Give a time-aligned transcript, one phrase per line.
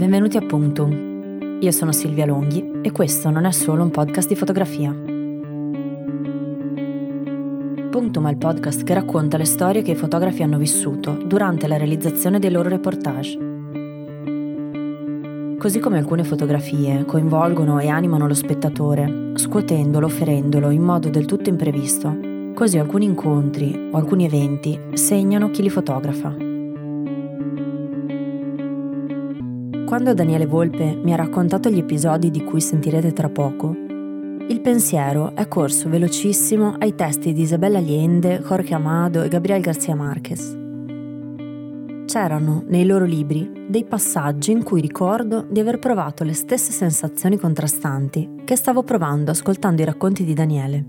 [0.00, 1.60] Benvenuti a Punctum.
[1.60, 4.90] Io sono Silvia Longhi e questo non è solo un podcast di fotografia.
[7.90, 11.76] Punctum è il podcast che racconta le storie che i fotografi hanno vissuto durante la
[11.76, 13.36] realizzazione dei loro reportage.
[15.58, 21.50] Così come alcune fotografie coinvolgono e animano lo spettatore, scuotendolo, ferendolo in modo del tutto
[21.50, 22.16] imprevisto,
[22.54, 26.48] così alcuni incontri o alcuni eventi segnano chi li fotografa.
[29.90, 35.34] Quando Daniele Volpe mi ha raccontato gli episodi di cui sentirete tra poco, il pensiero
[35.34, 40.56] è corso velocissimo ai testi di Isabella Allende, Jorge Amado e Gabriel García Márquez.
[42.04, 47.36] C'erano nei loro libri dei passaggi in cui ricordo di aver provato le stesse sensazioni
[47.36, 50.84] contrastanti che stavo provando ascoltando i racconti di Daniele.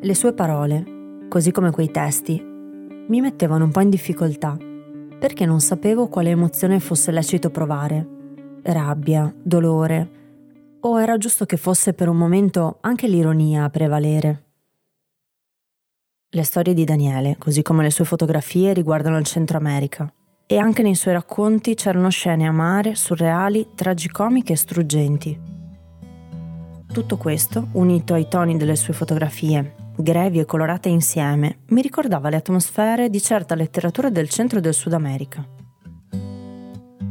[0.00, 0.84] Le sue parole,
[1.28, 4.66] così come quei testi, mi mettevano un po' in difficoltà
[5.18, 8.06] perché non sapevo quale emozione fosse lecito provare.
[8.62, 10.10] Rabbia, dolore,
[10.80, 14.44] o era giusto che fosse per un momento anche l'ironia a prevalere.
[16.30, 20.12] Le storie di Daniele, così come le sue fotografie, riguardano il Centro America.
[20.46, 25.40] E anche nei suoi racconti c'erano scene amare, surreali, tragicomiche e struggenti.
[26.92, 32.36] Tutto questo, unito ai toni delle sue fotografie, grevi e colorate insieme, mi ricordava le
[32.36, 35.44] atmosfere di certa letteratura del centro del Sud America.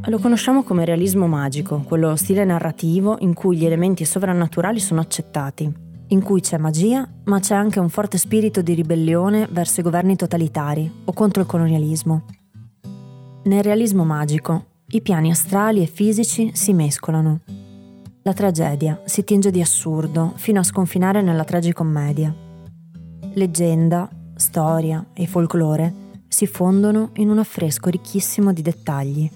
[0.06, 5.70] Lo conosciamo come realismo magico, quello stile narrativo in cui gli elementi sovrannaturali sono accettati,
[6.08, 10.16] in cui c'è magia, ma c'è anche un forte spirito di ribellione verso i governi
[10.16, 12.24] totalitari o contro il colonialismo.
[13.44, 17.42] Nel realismo magico, i piani astrali e fisici si mescolano.
[18.22, 22.46] La tragedia si tinge di assurdo fino a sconfinare nella tragicommedia
[23.38, 29.30] leggenda, storia e folklore si fondono in un affresco ricchissimo di dettagli.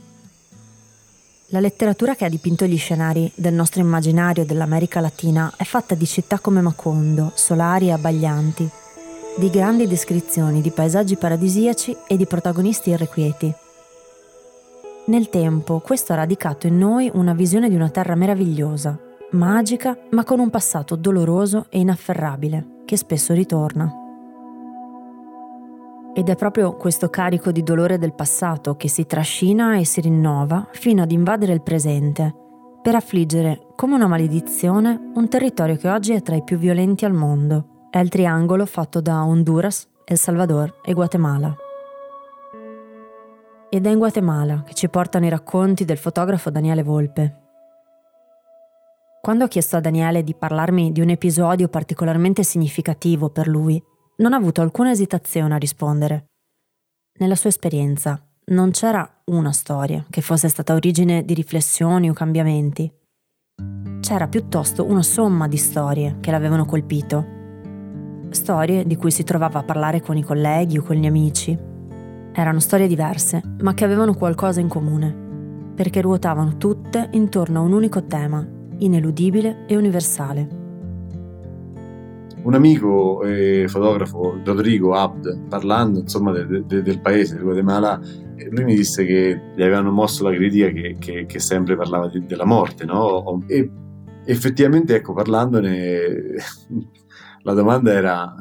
[1.49, 6.05] La letteratura che ha dipinto gli scenari del nostro immaginario dell'America Latina è fatta di
[6.05, 8.69] città come Macondo, solari e abbaglianti,
[9.37, 13.53] di grandi descrizioni di paesaggi paradisiaci e di protagonisti irrequieti.
[15.05, 18.97] Nel tempo questo ha radicato in noi una visione di una terra meravigliosa,
[19.31, 23.89] magica, ma con un passato doloroso e inafferrabile che spesso ritorna.
[26.13, 30.67] Ed è proprio questo carico di dolore del passato che si trascina e si rinnova
[30.71, 32.35] fino ad invadere il presente,
[32.81, 37.13] per affliggere, come una maledizione, un territorio che oggi è tra i più violenti al
[37.13, 37.87] mondo.
[37.89, 41.55] È il triangolo fatto da Honduras, El Salvador e Guatemala.
[43.69, 47.40] Ed è in Guatemala che ci portano i racconti del fotografo Daniele Volpe,
[49.21, 53.81] quando ho chiesto a Daniele di parlarmi di un episodio particolarmente significativo per lui,
[54.17, 56.25] non ha avuto alcuna esitazione a rispondere.
[57.19, 62.91] Nella sua esperienza non c'era una storia che fosse stata origine di riflessioni o cambiamenti.
[63.99, 67.23] C'era piuttosto una somma di storie che l'avevano colpito.
[68.31, 71.55] Storie di cui si trovava a parlare con i colleghi o con gli amici.
[72.33, 77.73] Erano storie diverse, ma che avevano qualcosa in comune, perché ruotavano tutte intorno a un
[77.73, 80.59] unico tema ineludibile e universale.
[82.43, 88.01] Un amico eh, fotografo, Rodrigo Abd, parlando insomma de, de, del paese, del Guatemala,
[88.49, 92.25] lui mi disse che gli avevano mosso la critica che, che, che sempre parlava di,
[92.25, 93.43] della morte, no?
[93.47, 93.69] E
[94.25, 96.33] effettivamente, ecco, parlandone,
[97.43, 98.35] la domanda era,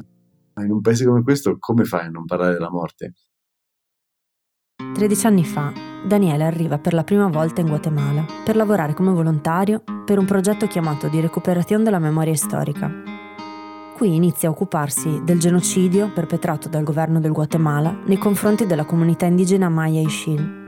[0.55, 3.13] in un paese come questo come fai a non parlare della morte?
[4.93, 5.71] 13 anni fa,
[6.05, 10.67] Daniele arriva per la prima volta in Guatemala per lavorare come volontario per un progetto
[10.67, 12.91] chiamato di recuperazione della memoria storica.
[13.95, 19.25] Qui inizia a occuparsi del genocidio perpetrato dal governo del Guatemala nei confronti della comunità
[19.25, 20.65] indigena Maya Ixil.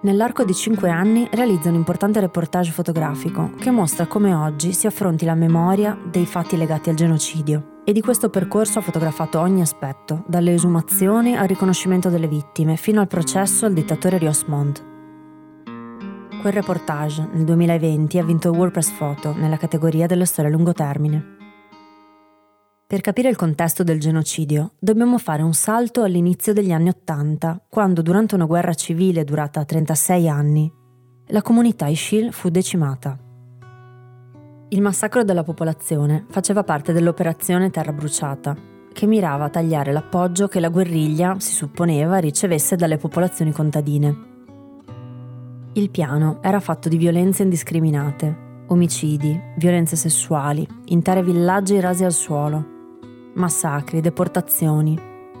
[0.00, 5.26] Nell'arco di cinque anni realizza un importante reportage fotografico che mostra come oggi si affronti
[5.26, 10.24] la memoria dei fatti legati al genocidio e di questo percorso ha fotografato ogni aspetto,
[10.26, 14.91] dalle esumazioni al riconoscimento delle vittime, fino al processo al dittatore Rios Montt.
[16.42, 21.36] Quel reportage, nel 2020, ha vinto WordPress Photo nella categoria delle storie a lungo termine.
[22.84, 28.02] Per capire il contesto del genocidio, dobbiamo fare un salto all'inizio degli anni Ottanta, quando
[28.02, 30.68] durante una guerra civile durata 36 anni,
[31.28, 33.16] la comunità Ishil fu decimata.
[34.70, 38.56] Il massacro della popolazione faceva parte dell'operazione Terra Bruciata,
[38.92, 44.30] che mirava a tagliare l'appoggio che la guerriglia, si supponeva, ricevesse dalle popolazioni contadine.
[45.74, 52.62] Il piano era fatto di violenze indiscriminate, omicidi, violenze sessuali, intere villaggi rasi al suolo,
[53.36, 54.98] massacri, deportazioni,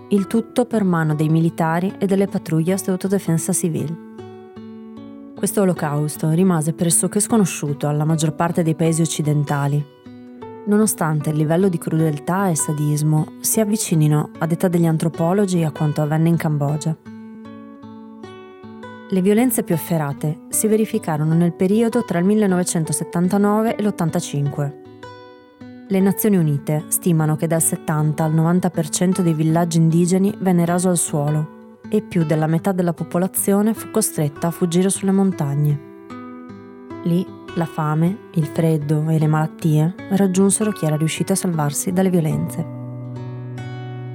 [0.08, 4.10] il tutto per mano dei militari e delle pattuglie autodefensa civile.
[5.36, 9.84] Questo olocausto rimase pressoché sconosciuto alla maggior parte dei paesi occidentali,
[10.64, 16.00] nonostante il livello di crudeltà e sadismo si avvicinino a detta degli antropologi a quanto
[16.00, 16.96] avvenne in Cambogia.
[19.12, 24.72] Le violenze più efferate si verificarono nel periodo tra il 1979 e l'85.
[25.86, 30.96] Le Nazioni Unite stimano che dal 70 al 90% dei villaggi indigeni venne raso al
[30.96, 35.80] suolo e più della metà della popolazione fu costretta a fuggire sulle montagne.
[37.02, 37.26] Lì
[37.56, 42.81] la fame, il freddo e le malattie raggiunsero chi era riuscito a salvarsi dalle violenze.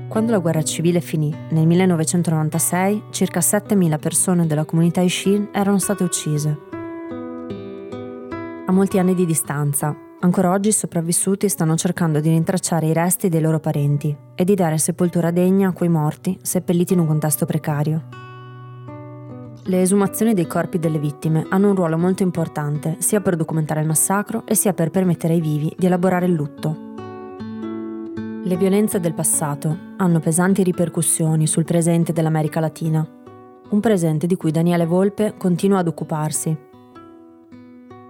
[0.07, 6.03] Quando la guerra civile finì, nel 1996, circa 7.000 persone della comunità Ishin erano state
[6.03, 6.57] uccise.
[8.65, 13.27] A molti anni di distanza, ancora oggi i sopravvissuti stanno cercando di rintracciare i resti
[13.27, 17.45] dei loro parenti e di dare sepoltura degna a quei morti seppelliti in un contesto
[17.45, 18.07] precario.
[19.63, 23.87] Le esumazioni dei corpi delle vittime hanno un ruolo molto importante sia per documentare il
[23.87, 26.86] massacro sia per permettere ai vivi di elaborare il lutto.
[28.47, 33.05] Le violenze del passato hanno pesanti ripercussioni sul presente dell'America Latina,
[33.71, 36.57] un presente di cui Daniele Volpe continua ad occuparsi.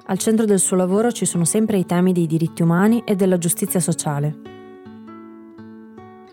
[0.06, 3.40] Al centro del suo lavoro ci sono sempre i temi dei diritti umani e della
[3.40, 4.38] giustizia sociale.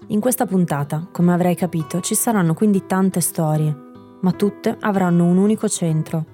[0.09, 3.75] In questa puntata, come avrai capito, ci saranno quindi tante storie,
[4.21, 6.27] ma tutte avranno un unico centro,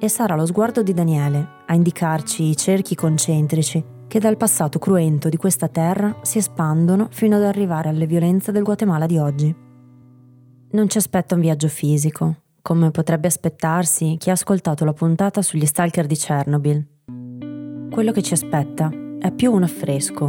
[0.00, 5.30] e sarà lo sguardo di Daniele a indicarci i cerchi concentrici che dal passato cruento
[5.30, 9.56] di questa terra si espandono fino ad arrivare alle violenze del Guatemala di oggi.
[10.72, 15.64] Non ci aspetta un viaggio fisico, come potrebbe aspettarsi chi ha ascoltato la puntata sugli
[15.64, 16.86] stalker di Chernobyl.
[17.90, 20.26] Quello che ci aspetta è più un affresco.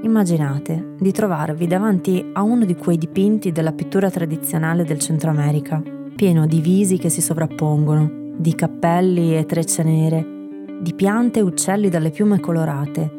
[0.00, 5.82] Immaginate di trovarvi davanti a uno di quei dipinti della pittura tradizionale del Centro America,
[6.16, 10.36] pieno di visi che si sovrappongono, di cappelli e trecce nere
[10.80, 13.16] di piante e uccelli dalle piume colorate,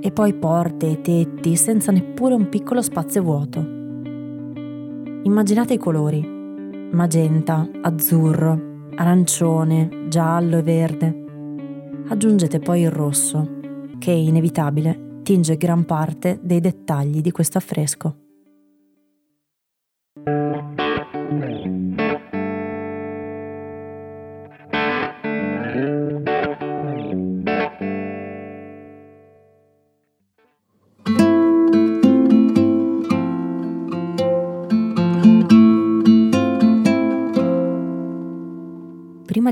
[0.00, 3.60] e poi porte e tetti senza neppure un piccolo spazio vuoto.
[5.22, 6.20] Immaginate i colori:
[6.90, 11.24] magenta, azzurro, arancione, giallo e verde.
[12.08, 13.60] Aggiungete poi il rosso,
[13.98, 18.16] che è inevitabile tinge gran parte dei dettagli di questo affresco.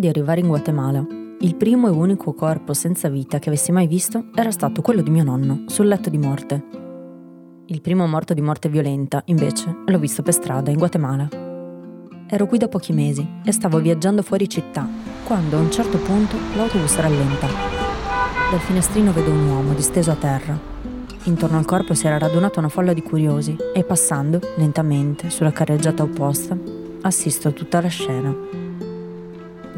[0.00, 1.06] Di arrivare in Guatemala.
[1.43, 5.11] Il primo e unico corpo senza vita che avessi mai visto era stato quello di
[5.11, 6.64] mio nonno, sul letto di morte.
[7.67, 11.29] Il primo morto di morte violenta, invece, l'ho visto per strada in Guatemala.
[12.26, 14.88] Ero qui da pochi mesi e stavo viaggiando fuori città,
[15.25, 17.46] quando a un certo punto l'autobus rallenta.
[18.50, 20.58] Dal finestrino vedo un uomo disteso a terra.
[21.25, 26.03] Intorno al corpo si era radunata una folla di curiosi e passando, lentamente, sulla carreggiata
[26.03, 26.58] opposta,
[27.03, 28.60] assisto a tutta la scena.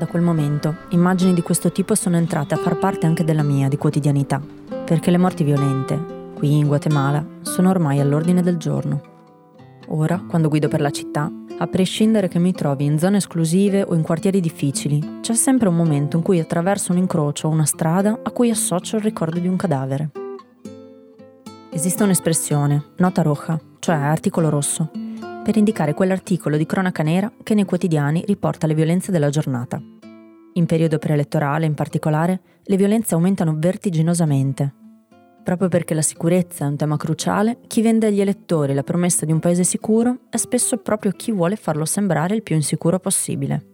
[0.02, 3.68] Da quel momento, immagini di questo tipo sono entrate a far parte anche della mia
[3.68, 4.42] di quotidianità,
[4.84, 9.00] perché le morti violente, qui in Guatemala, sono ormai all'ordine del giorno.
[9.90, 13.94] Ora, quando guido per la città, a prescindere che mi trovi in zone esclusive o
[13.94, 18.18] in quartieri difficili, c'è sempre un momento in cui attraverso un incrocio o una strada
[18.24, 20.10] a cui associo il ricordo di un cadavere.
[21.70, 24.90] Esiste un'espressione, nota roja, cioè articolo rosso,
[25.42, 29.82] per indicare quell'articolo di cronaca nera che nei quotidiani riporta le violenze della giornata.
[30.54, 34.74] In periodo preelettorale, in particolare, le violenze aumentano vertiginosamente.
[35.42, 39.32] Proprio perché la sicurezza è un tema cruciale, chi vende agli elettori la promessa di
[39.32, 43.66] un paese sicuro è spesso proprio chi vuole farlo sembrare il più insicuro possibile.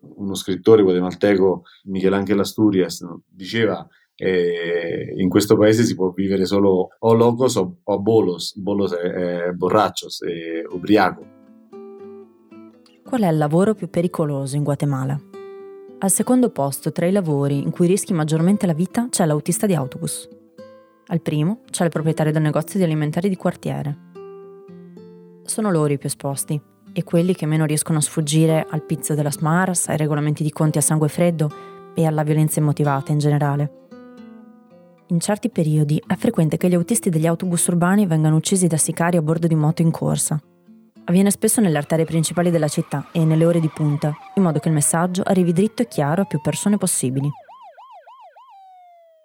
[0.00, 3.86] Uno scrittore guatemalteco, Michelangelo Asturias, diceva
[4.20, 9.00] e in questo paese si può vivere solo o locos o, o bolos, bolos è,
[9.00, 11.36] è borrachos, è ubriaco.
[13.04, 15.18] Qual è il lavoro più pericoloso in Guatemala?
[16.00, 19.74] Al secondo posto tra i lavori in cui rischi maggiormente la vita c'è l'autista di
[19.74, 20.28] autobus.
[21.06, 23.96] Al primo c'è il proprietario del negozio di alimentari di quartiere.
[25.44, 26.60] Sono loro i più esposti
[26.92, 30.78] e quelli che meno riescono a sfuggire al pizzo della SMARS, ai regolamenti di conti
[30.78, 31.50] a sangue freddo
[31.94, 33.86] e alla violenza immotivata in generale.
[35.10, 39.16] In certi periodi è frequente che gli autisti degli autobus urbani vengano uccisi da sicari
[39.16, 40.38] a bordo di moto in corsa.
[41.04, 44.68] Avviene spesso nelle arterie principali della città e nelle ore di punta, in modo che
[44.68, 47.30] il messaggio arrivi dritto e chiaro a più persone possibili.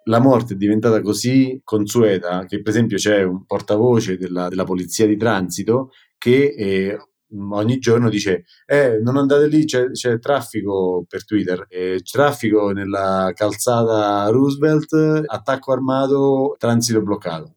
[0.04, 5.06] La morte è diventata così consueta che, per esempio, c'è un portavoce della, della polizia
[5.06, 6.98] di transito che eh,
[7.50, 13.32] ogni giorno dice eh, non andate lì, c'è, c'è traffico per Twitter, eh, traffico nella
[13.34, 17.56] calzata Roosevelt, attacco armato, transito bloccato.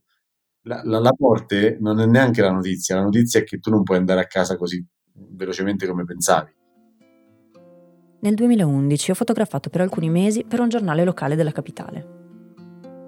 [0.63, 3.83] La, la, la morte non è neanche la notizia, la notizia è che tu non
[3.83, 6.55] puoi andare a casa così velocemente come pensavi.
[8.19, 12.15] Nel 2011 ho fotografato per alcuni mesi per un giornale locale della capitale.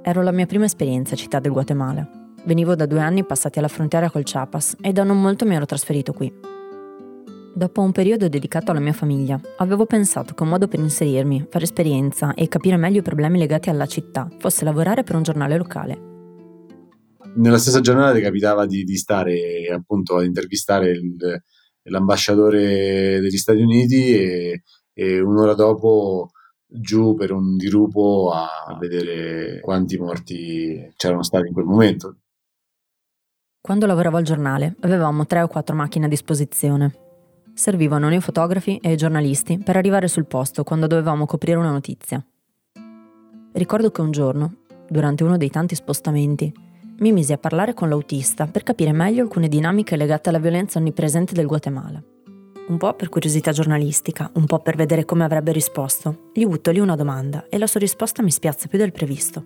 [0.02, 2.19] Ero la mia prima esperienza a Città del Guatemala.
[2.44, 5.66] Venivo da due anni passati alla frontiera col Chiapas e da non molto mi ero
[5.66, 6.32] trasferito qui.
[7.54, 11.66] Dopo un periodo dedicato alla mia famiglia, avevo pensato che un modo per inserirmi, fare
[11.66, 16.08] esperienza e capire meglio i problemi legati alla città fosse lavorare per un giornale locale.
[17.36, 21.16] Nella stessa giornata capitava di, di stare appunto ad intervistare il,
[21.84, 26.30] l'ambasciatore degli Stati Uniti e, e un'ora dopo
[26.66, 32.18] giù per un dirupo a vedere quanti morti c'erano stati in quel momento.
[33.62, 36.94] Quando lavoravo al giornale avevamo tre o quattro macchine a disposizione.
[37.54, 42.26] Servivano i fotografi e giornalisti per arrivare sul posto quando dovevamo coprire una notizia.
[43.52, 46.52] Ricordo che un giorno, durante uno dei tanti spostamenti,
[47.00, 51.34] mi misi a parlare con l'autista per capire meglio alcune dinamiche legate alla violenza onnipresente
[51.34, 52.02] del Guatemala.
[52.70, 56.80] Un po' per curiosità giornalistica, un po' per vedere come avrebbe risposto, gli butto lì
[56.80, 59.44] una domanda e la sua risposta mi spiazza più del previsto.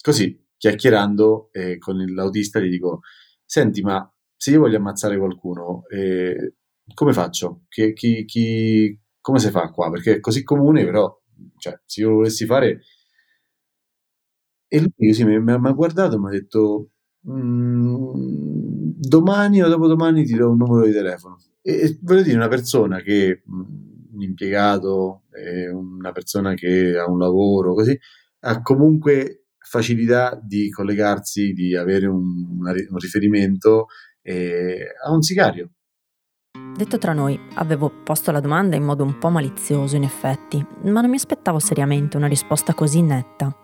[0.00, 3.00] Così, chiacchierando eh, con l'autista, gli dico:
[3.44, 6.54] Senti, ma se io voglio ammazzare qualcuno, eh,
[6.94, 7.62] come faccio?
[7.68, 9.90] Chi, chi, chi, come si fa qua?
[9.90, 11.18] Perché è così comune, però,
[11.56, 12.80] cioè, se io lo volessi fare,
[14.68, 16.90] e lui sì, mi, mi ha guardato e mi ha detto,
[17.28, 18.12] mm,
[18.98, 21.36] domani o dopodomani ti do un numero di telefono.
[21.62, 23.60] E, e voglio dire, una persona che, mm,
[24.14, 27.98] un impiegato, eh, una persona che ha un lavoro, così,
[28.40, 29.39] ha comunque
[29.70, 33.86] facilità di collegarsi, di avere un, un riferimento
[34.22, 35.70] eh, a un sicario.
[36.76, 41.00] Detto tra noi, avevo posto la domanda in modo un po' malizioso in effetti, ma
[41.00, 43.54] non mi aspettavo seriamente una risposta così netta.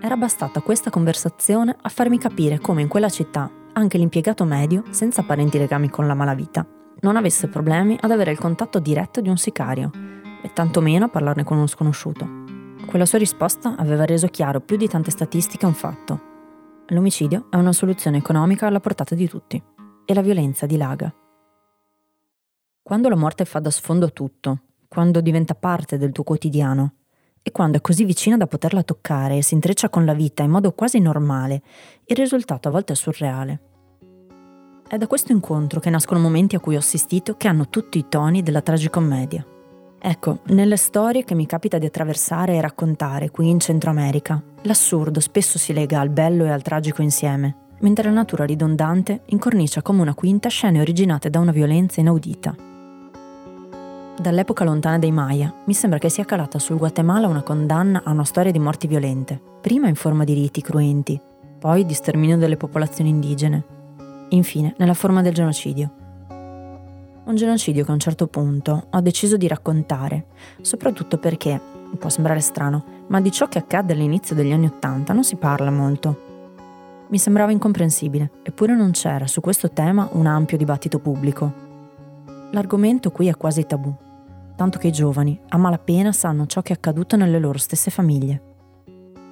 [0.00, 5.20] Era bastata questa conversazione a farmi capire come in quella città anche l'impiegato medio, senza
[5.20, 6.66] apparenti legami con la malavita,
[7.00, 9.90] non avesse problemi ad avere il contatto diretto di un sicario,
[10.42, 12.45] e tantomeno a parlarne con uno sconosciuto.
[12.96, 16.20] Quella sua risposta aveva reso chiaro più di tante statistiche un fatto.
[16.86, 19.62] L'omicidio è una soluzione economica alla portata di tutti,
[20.06, 21.14] e la violenza dilaga.
[22.82, 26.94] Quando la morte fa da sfondo a tutto, quando diventa parte del tuo quotidiano,
[27.42, 30.52] e quando è così vicina da poterla toccare e si intreccia con la vita in
[30.52, 31.60] modo quasi normale,
[32.06, 33.60] il risultato a volte è surreale.
[34.88, 38.06] È da questo incontro che nascono momenti a cui ho assistito che hanno tutti i
[38.08, 39.46] toni della tragicommedia.
[40.08, 45.18] Ecco, nelle storie che mi capita di attraversare e raccontare qui in Centro America, l'assurdo
[45.18, 50.02] spesso si lega al bello e al tragico insieme, mentre la natura ridondante incornicia come
[50.02, 52.54] una quinta scene originate da una violenza inaudita
[54.16, 58.22] Dall'epoca lontana dei Maya, mi sembra che sia calata sul Guatemala una condanna a una
[58.22, 61.20] storia di morti violente, prima in forma di riti cruenti,
[61.58, 63.64] poi di sterminio delle popolazioni indigene,
[64.28, 66.05] infine nella forma del genocidio.
[67.26, 70.26] Un genocidio che a un certo punto ho deciso di raccontare,
[70.60, 71.60] soprattutto perché,
[71.98, 75.70] può sembrare strano, ma di ciò che accadde all'inizio degli anni Ottanta non si parla
[75.70, 77.04] molto.
[77.08, 81.52] Mi sembrava incomprensibile, eppure non c'era su questo tema un ampio dibattito pubblico.
[82.50, 83.94] L'argomento qui è quasi tabù
[84.56, 88.42] tanto che i giovani a malapena sanno ciò che è accaduto nelle loro stesse famiglie.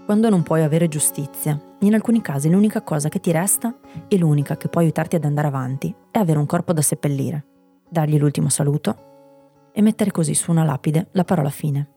[0.04, 3.74] Quando non puoi avere giustizia, in alcuni casi l'unica cosa che ti resta
[4.06, 7.44] e l'unica che può aiutarti ad andare avanti è avere un corpo da seppellire,
[7.88, 11.90] dargli l'ultimo saluto e mettere così su una lapide la parola fine.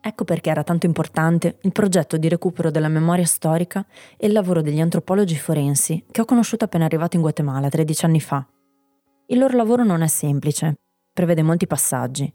[0.00, 3.84] Ecco perché era tanto importante il progetto di recupero della memoria storica
[4.16, 8.20] e il lavoro degli antropologi forensi che ho conosciuto appena arrivato in Guatemala 13 anni
[8.20, 8.46] fa.
[9.26, 10.76] Il loro lavoro non è semplice,
[11.12, 12.32] prevede molti passaggi.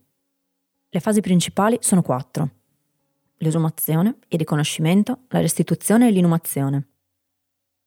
[0.90, 2.50] Le fasi principali sono quattro.
[3.38, 6.88] L'esumazione, il riconoscimento, la restituzione e l'inumazione.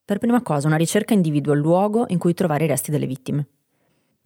[0.04, 3.46] Per prima cosa una ricerca individua il luogo in cui trovare i resti delle vittime.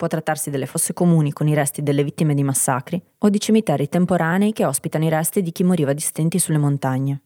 [0.00, 3.86] Può trattarsi delle fosse comuni con i resti delle vittime di massacri o di cimiteri
[3.86, 7.20] temporanei che ospitano i resti di chi moriva di stenti sulle montagne.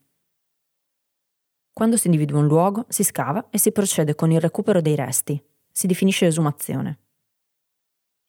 [1.72, 5.40] Quando si individua un luogo, si scava e si procede con il recupero dei resti.
[5.70, 6.98] Si definisce esumazione.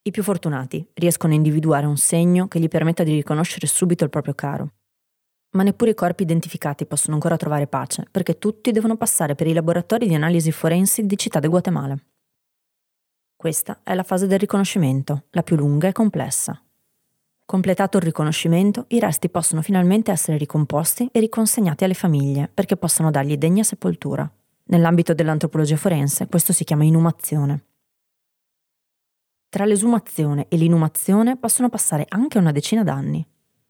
[0.02, 4.10] I più fortunati riescono a individuare un segno che gli permetta di riconoscere subito il
[4.10, 4.74] proprio caro.
[5.56, 9.52] Ma neppure i corpi identificati possono ancora trovare pace, perché tutti devono passare per i
[9.52, 11.98] laboratori di analisi forensi di Città del Guatemala.
[13.36, 16.58] Questa è la fase del riconoscimento, la più lunga e complessa.
[17.44, 23.10] Completato il riconoscimento, i resti possono finalmente essere ricomposti e riconsegnati alle famiglie perché possano
[23.10, 24.28] dargli degna sepoltura.
[24.68, 27.64] Nell'ambito dell'antropologia forense questo si chiama inumazione.
[29.50, 33.24] Tra l'esumazione e l'inumazione possono passare anche una decina d'anni.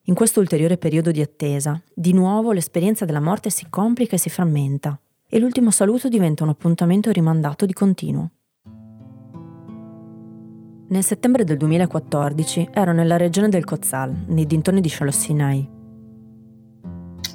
[0.05, 4.31] In questo ulteriore periodo di attesa, di nuovo l'esperienza della morte si complica e si
[4.31, 8.31] frammenta, e l'ultimo saluto diventa un appuntamento rimandato di continuo.
[10.89, 15.69] Nel settembre del 2014 ero nella regione del Kotzal, nei dintorni di Shalossinai.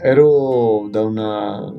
[0.01, 1.73] Ero da una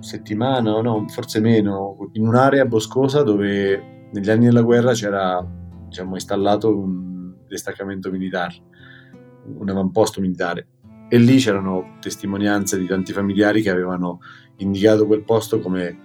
[0.00, 5.46] settimana, no, forse meno, in un'area boscosa dove negli anni della guerra c'era
[5.86, 8.54] diciamo, installato un destaccamento militare,
[9.44, 10.66] un avamposto militare.
[11.08, 14.18] E lì c'erano testimonianze di tanti familiari che avevano
[14.56, 15.98] indicato quel posto come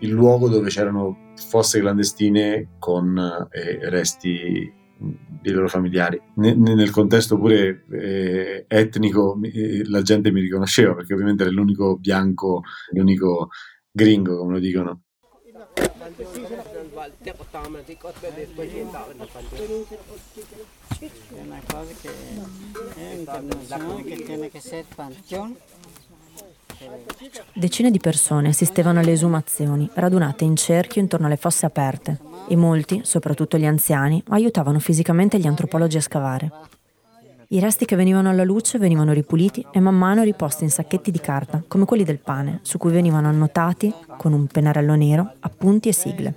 [0.00, 6.20] il luogo dove c'erano fosse clandestine con eh, resti dei loro familiari.
[6.36, 11.96] Ne, nel contesto pure eh, etnico eh, la gente mi riconosceva perché ovviamente era l'unico
[11.96, 12.62] bianco,
[12.92, 13.48] l'unico
[13.90, 15.00] gringo come lo dicono.
[15.64, 15.82] È
[21.40, 22.10] una cosa che
[22.94, 25.56] è internazionale che tiene che essere panteón
[27.52, 33.00] Decine di persone assistevano alle esumazioni, radunate in cerchio intorno alle fosse aperte, e molti,
[33.04, 36.50] soprattutto gli anziani, aiutavano fisicamente gli antropologi a scavare.
[37.48, 41.20] I resti che venivano alla luce venivano ripuliti e man mano riposti in sacchetti di
[41.20, 45.92] carta, come quelli del pane, su cui venivano annotati, con un pennarello nero, appunti e
[45.92, 46.34] sigle.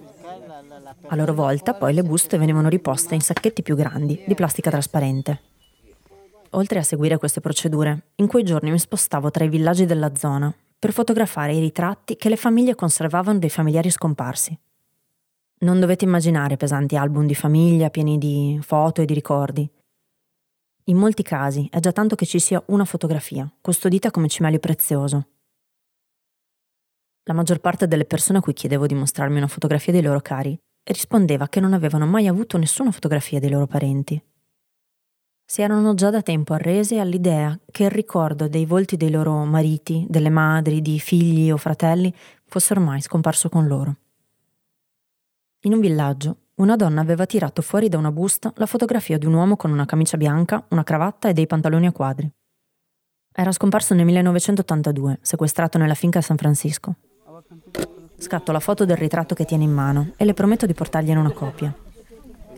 [1.08, 5.40] A loro volta poi le buste venivano riposte in sacchetti più grandi, di plastica trasparente.
[6.52, 10.54] Oltre a seguire queste procedure, in quei giorni mi spostavo tra i villaggi della zona
[10.80, 14.58] per fotografare i ritratti che le famiglie conservavano dei familiari scomparsi.
[15.60, 19.70] Non dovete immaginare pesanti album di famiglia pieni di foto e di ricordi.
[20.86, 25.28] In molti casi è già tanto che ci sia una fotografia, custodita come cimelio prezioso.
[27.24, 30.58] La maggior parte delle persone a cui chiedevo di mostrarmi una fotografia dei loro cari
[30.84, 34.22] rispondeva che non avevano mai avuto nessuna fotografia dei loro parenti
[35.50, 40.06] si erano già da tempo arrese all'idea che il ricordo dei volti dei loro mariti,
[40.10, 43.96] delle madri, di figli o fratelli fosse ormai scomparso con loro.
[45.62, 49.36] In un villaggio, una donna aveva tirato fuori da una busta la fotografia di un
[49.36, 52.30] uomo con una camicia bianca, una cravatta e dei pantaloni a quadri.
[53.32, 56.96] Era scomparso nel 1982, sequestrato nella finca a San Francisco.
[58.18, 61.32] Scatto la foto del ritratto che tiene in mano e le prometto di portargliene una
[61.32, 61.74] copia.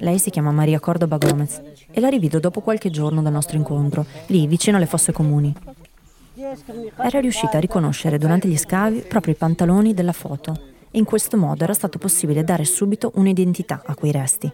[0.01, 4.05] Lei si chiama Maria Cordoba Gomez e la rivedo dopo qualche giorno dal nostro incontro,
[4.27, 5.53] lì vicino alle fosse comuni.
[6.95, 10.57] Era riuscita a riconoscere durante gli scavi proprio i pantaloni della foto
[10.89, 14.51] e in questo modo era stato possibile dare subito un'identità a quei resti.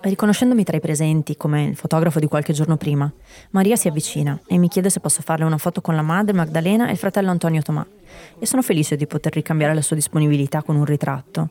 [0.00, 3.10] Riconoscendomi tra i presenti come il fotografo di qualche giorno prima,
[3.50, 6.88] Maria si avvicina e mi chiede se posso farle una foto con la madre Magdalena
[6.88, 7.84] e il fratello Antonio Tomà
[8.38, 11.48] e sono felice di poter ricambiare la sua disponibilità con un ritratto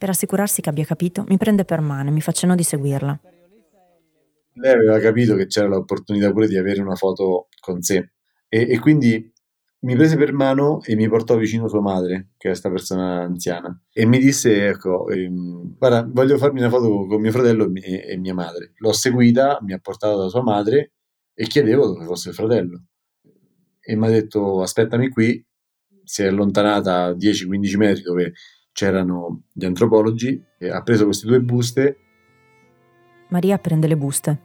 [0.00, 3.20] per assicurarsi che abbia capito, mi prende per mano e mi fa di seguirla.
[4.54, 8.12] Lei aveva capito che c'era l'opportunità pure di avere una foto con sé
[8.48, 9.30] e, e quindi
[9.80, 13.78] mi prese per mano e mi portò vicino sua madre, che è questa persona anziana,
[13.92, 18.16] e mi disse, ecco, ehm, guarda, voglio farmi una foto con mio fratello e, e,
[18.16, 18.72] mia madre.
[18.76, 20.92] L'ho seguita, mi ha portato da sua madre
[21.34, 22.84] e chiedevo dove fosse il fratello.
[23.80, 25.44] E mi ha detto, aspettami qui,
[26.04, 28.32] si è allontanata 10-15 metri dove
[28.72, 31.98] c'erano gli antropologi, ha preso queste due buste.
[33.28, 34.40] Maria prende le buste,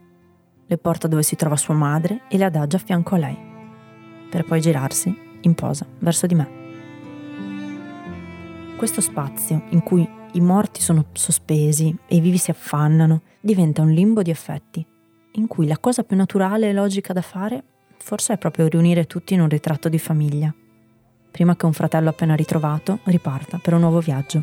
[0.65, 3.38] le porta dove si trova sua madre e le adagia a fianco a lei,
[4.29, 6.63] per poi girarsi in posa verso di me.
[8.77, 13.91] Questo spazio in cui i morti sono sospesi e i vivi si affannano diventa un
[13.91, 14.85] limbo di effetti,
[15.33, 17.63] in cui la cosa più naturale e logica da fare
[17.97, 20.53] forse è proprio riunire tutti in un ritratto di famiglia
[21.36, 24.41] prima che un fratello appena ritrovato riparta per un nuovo viaggio.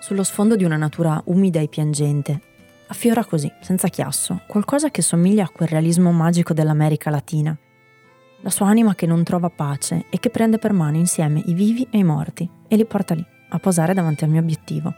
[0.00, 2.42] Sullo sfondo di una natura umida e piangente,
[2.88, 7.56] affiora così, senza chiasso, qualcosa che somiglia a quel realismo magico dell'America Latina.
[8.42, 11.88] La sua anima che non trova pace e che prende per mano insieme i vivi
[11.90, 14.92] e i morti e li porta lì, a posare davanti al mio obiettivo.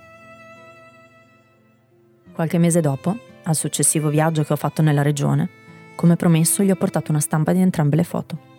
[2.33, 5.49] Qualche mese dopo, al successivo viaggio che ho fatto nella regione,
[5.94, 8.49] come promesso gli ho portato una stampa di entrambe le foto.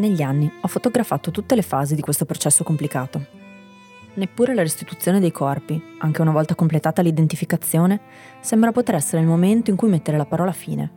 [0.00, 3.22] Negli anni ho fotografato tutte le fasi di questo processo complicato.
[4.14, 8.00] Neppure la restituzione dei corpi, anche una volta completata l'identificazione,
[8.40, 10.90] sembra poter essere il momento in cui mettere la parola fine.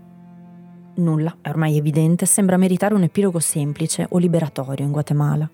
[0.96, 5.52] Nulla, è ormai evidente, sembra meritare un epilogo semplice o liberatorio in Guatemala.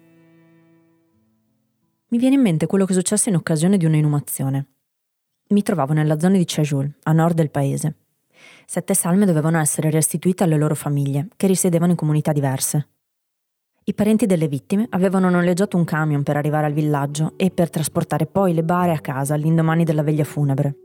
[2.09, 4.67] Mi viene in mente quello che successe in occasione di una inumazione.
[5.47, 7.95] Mi trovavo nella zona di Chajul, a nord del paese.
[8.67, 12.89] Sette salme dovevano essere restituite alle loro famiglie, che risiedevano in comunità diverse.
[13.89, 18.27] I parenti delle vittime avevano noleggiato un camion per arrivare al villaggio e per trasportare
[18.27, 20.75] poi le bare a casa all'indomani della veglia funebre.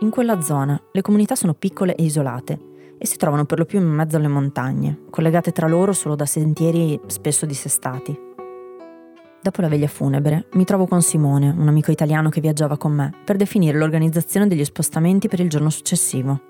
[0.00, 2.58] In quella zona le comunità sono piccole e isolate
[2.96, 6.24] e si trovano per lo più in mezzo alle montagne, collegate tra loro solo da
[6.24, 8.18] sentieri spesso dissestati.
[9.42, 13.12] Dopo la veglia funebre mi trovo con Simone, un amico italiano che viaggiava con me,
[13.26, 16.40] per definire l'organizzazione degli spostamenti per il giorno successivo.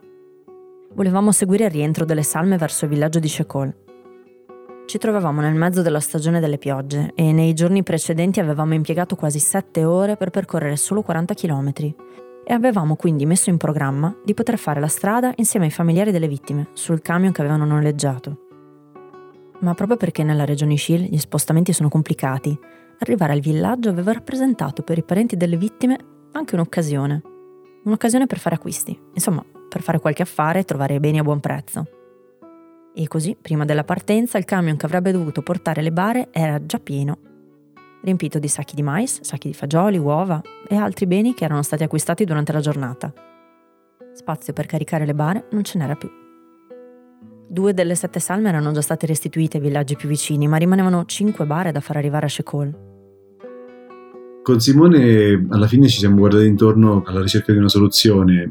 [0.95, 3.75] Volevamo seguire il rientro delle salme verso il villaggio di Shekol,
[4.87, 9.39] ci trovavamo nel mezzo della stagione delle piogge e nei giorni precedenti avevamo impiegato quasi
[9.39, 11.73] 7 ore per percorrere solo 40 km
[12.45, 16.29] e avevamo quindi messo in programma di poter fare la strada insieme ai familiari delle
[16.29, 18.39] vittime sul camion che avevano noleggiato.
[19.61, 22.59] Ma proprio perché nella regione Shil gli spostamenti sono complicati,
[22.99, 25.97] arrivare al villaggio aveva rappresentato per i parenti delle vittime
[26.33, 27.23] anche un'occasione.
[27.85, 31.87] Un'occasione per fare acquisti, insomma, per fare qualche affare e trovare beni a buon prezzo.
[32.95, 36.79] E così, prima della partenza, il camion che avrebbe dovuto portare le bare era già
[36.79, 37.19] pieno,
[38.03, 41.85] riempito di sacchi di mais, sacchi di fagioli, uova e altri beni che erano stati
[41.85, 43.13] acquistati durante la giornata.
[44.13, 46.11] Spazio per caricare le bare non ce n'era più.
[47.49, 51.47] Due delle sette salme erano già state restituite ai villaggi più vicini, ma rimanevano cinque
[51.47, 52.91] bare da far arrivare a Shekol.
[54.43, 58.51] Con Simone alla fine ci siamo guardati intorno alla ricerca di una soluzione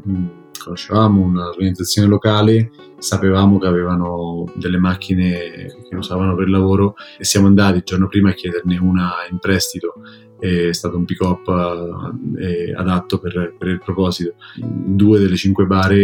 [0.62, 7.78] conoscevamo un'organizzazione locale, sapevamo che avevano delle macchine che usavano per lavoro e siamo andati
[7.78, 9.94] il giorno prima a chiederne una in prestito.
[10.38, 11.46] È stato un pick-up
[12.36, 14.34] eh, adatto per, per, il proposito.
[14.56, 15.96] Due delle cinque bare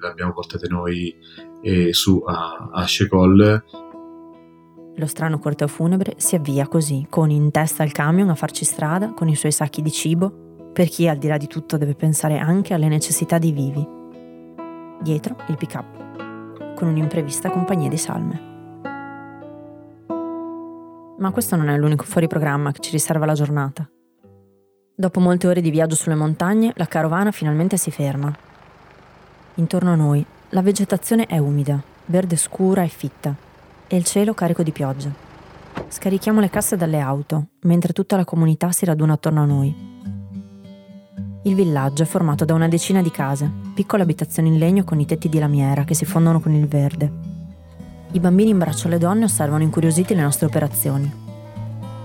[0.00, 1.14] le abbiamo portate noi
[1.62, 3.62] eh, su a, a Shekol
[5.00, 9.14] lo strano corteo funebre si avvia così, con in testa il camion a farci strada,
[9.14, 12.38] con i suoi sacchi di cibo, per chi al di là di tutto deve pensare
[12.38, 13.86] anche alle necessità dei vivi.
[15.00, 18.48] Dietro il pick-up, con un'imprevista compagnia di salme.
[21.18, 23.88] Ma questo non è l'unico fuori programma che ci riserva la giornata.
[24.94, 28.34] Dopo molte ore di viaggio sulle montagne, la carovana finalmente si ferma.
[29.54, 33.34] Intorno a noi, la vegetazione è umida, verde scura e fitta,
[33.86, 35.10] e il cielo carico di pioggia.
[35.88, 39.89] Scarichiamo le casse dalle auto, mentre tutta la comunità si raduna attorno a noi.
[41.42, 45.06] Il villaggio è formato da una decina di case, piccole abitazioni in legno con i
[45.06, 47.10] tetti di lamiera che si fondono con il verde.
[48.12, 51.10] I bambini in braccio alle donne osservano incuriositi le nostre operazioni.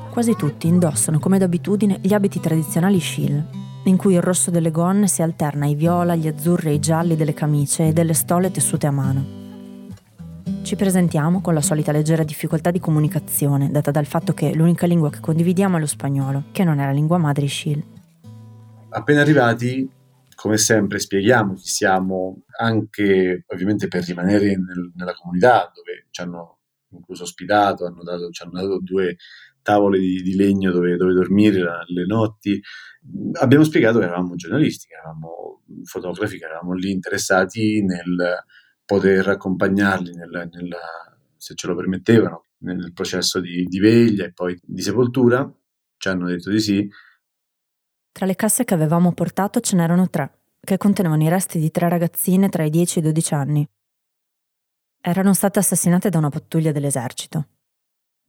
[0.09, 3.45] Quasi tutti indossano come d'abitudine gli abiti tradizionali Shil,
[3.83, 7.17] in cui il rosso delle gonne si alterna ai viola, gli azzurri e i gialli
[7.17, 9.25] delle camicie e delle stole tessute a mano.
[10.61, 15.09] Ci presentiamo con la solita leggera difficoltà di comunicazione, data dal fatto che l'unica lingua
[15.09, 17.94] che condividiamo è lo spagnolo, che non è la lingua madre Shil
[18.95, 19.87] appena arrivati,
[20.35, 26.59] come sempre, spieghiamo chi siamo, anche ovviamente per rimanere nel, nella comunità dove ci hanno
[26.89, 29.17] incluso ospitato, hanno dato, ci hanno dato due
[29.61, 32.61] tavole di, di legno dove, dove, dormire le notti.
[33.33, 38.43] Abbiamo spiegato che eravamo giornalisti, che eravamo fotografi, che eravamo lì interessati nel
[38.85, 40.75] poter accompagnarli, nel, nel,
[41.35, 45.51] se ce lo permettevano, nel processo di, di veglia e poi di sepoltura.
[45.97, 46.89] Ci hanno detto di sì
[48.15, 51.89] tra le casse che avevamo portato ce n'erano tre, che contenevano i resti di tre
[51.89, 53.69] ragazzine tra i 10 e i 12 anni.
[55.01, 57.47] Erano state assassinate da una pattuglia dell'esercito.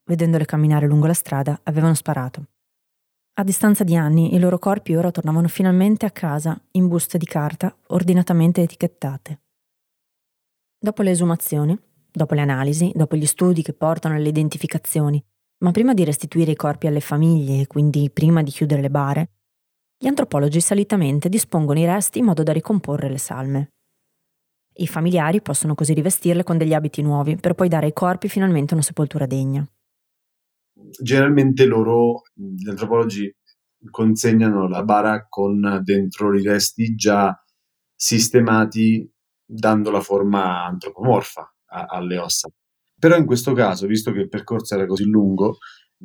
[0.03, 2.46] Vedendole camminare lungo la strada, avevano sparato.
[3.35, 7.27] A distanza di anni, i loro corpi ora tornavano finalmente a casa in buste di
[7.27, 9.40] carta ordinatamente etichettate.
[10.81, 11.79] Dopo le esumazioni,
[12.11, 15.25] dopo le analisi, dopo gli studi che portano alle identificazioni,
[15.59, 19.31] ma prima di restituire i corpi alle famiglie e quindi prima di chiudere le bare,
[19.99, 23.71] gli antropologi solitamente dispongono i resti in modo da ricomporre le salme.
[24.75, 28.75] I familiari possono così rivestirle con degli abiti nuovi per poi dare ai corpi finalmente
[28.75, 29.67] una sepoltura degna.
[31.01, 33.35] Generalmente loro, gli antropologi,
[33.91, 37.35] consegnano la bara con dentro i resti già
[37.95, 39.11] sistemati
[39.47, 42.51] dando la forma antropomorfa a, alle ossa.
[42.99, 45.57] Però in questo caso, visto che il percorso era così lungo,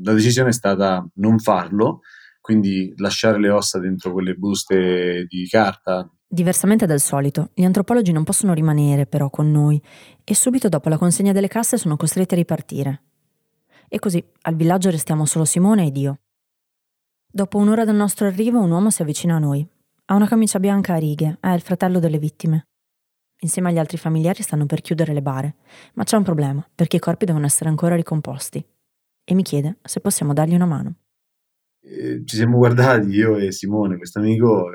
[0.02, 2.00] la decisione è stata non farlo
[2.42, 6.10] quindi lasciare le ossa dentro quelle buste di carta.
[6.28, 9.82] Diversamente dal solito, gli antropologi non possono rimanere però con noi
[10.24, 13.04] e subito dopo la consegna delle casse sono costretti a ripartire.
[13.88, 16.20] E così al villaggio restiamo solo Simone ed io.
[17.30, 19.66] Dopo un'ora del nostro arrivo un uomo si avvicina a noi.
[20.06, 22.68] Ha una camicia bianca a righe, è il fratello delle vittime.
[23.40, 25.56] Insieme agli altri familiari stanno per chiudere le bare,
[25.94, 28.66] ma c'è un problema, perché i corpi devono essere ancora ricomposti.
[29.24, 30.96] E mi chiede se possiamo dargli una mano.
[31.84, 34.70] Eh, ci siamo guardati io e Simone, questo amico,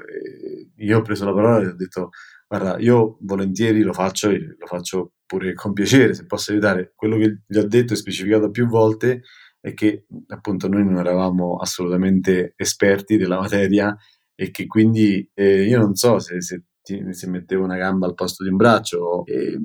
[0.77, 2.11] io ho preso la parola e ho detto
[2.49, 6.93] guarda, io volentieri lo faccio, lo faccio pure con piacere se posso aiutare.
[6.95, 9.23] Quello che gli ho detto e specificato più volte
[9.61, 13.97] è che appunto noi non eravamo assolutamente esperti della materia
[14.35, 18.45] e che quindi eh, io non so se, se, se, mettevo una gamba al posto
[18.45, 19.59] di un braccio e,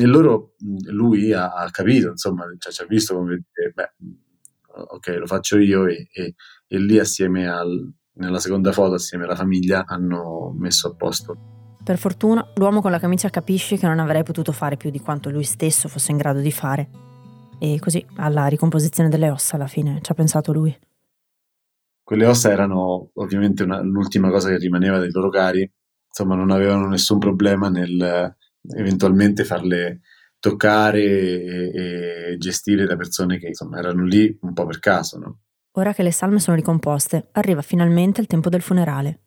[0.00, 0.54] e loro,
[0.90, 3.92] lui ha, ha capito, insomma, cioè, ci ha visto come dire, beh,
[4.90, 6.34] ok, lo faccio io e, e,
[6.68, 11.36] e lì assieme al, nella seconda foto, assieme alla famiglia, hanno messo a posto.
[11.82, 15.30] Per fortuna, l'uomo con la camicia capisce che non avrei potuto fare più di quanto
[15.30, 16.90] lui stesso fosse in grado di fare.
[17.58, 20.76] E così, alla ricomposizione delle ossa, alla fine, ci ha pensato lui.
[22.02, 25.70] Quelle ossa erano ovviamente una, l'ultima cosa che rimaneva dei loro cari,
[26.06, 28.36] insomma non avevano nessun problema nel
[28.76, 30.00] eventualmente farle
[30.38, 35.38] toccare e, e gestire da persone che insomma erano lì un po' per caso, no?
[35.78, 39.20] Ora che le salme sono ricomposte, arriva finalmente il tempo del funerale.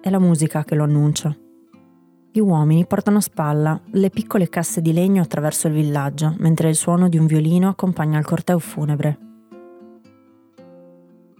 [0.00, 1.36] È la musica che lo annuncia.
[2.32, 6.76] Gli uomini portano a spalla le piccole casse di legno attraverso il villaggio, mentre il
[6.76, 9.18] suono di un violino accompagna il corteo funebre.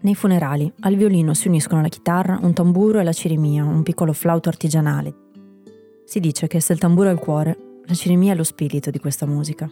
[0.02, 4.12] Nei funerali al violino si uniscono la chitarra, un tamburo e la cirimia, un piccolo
[4.12, 5.14] flauto artigianale.
[6.04, 8.98] Si dice che se il tamburo è il cuore, la cirimia è lo spirito di
[8.98, 9.66] questa musica.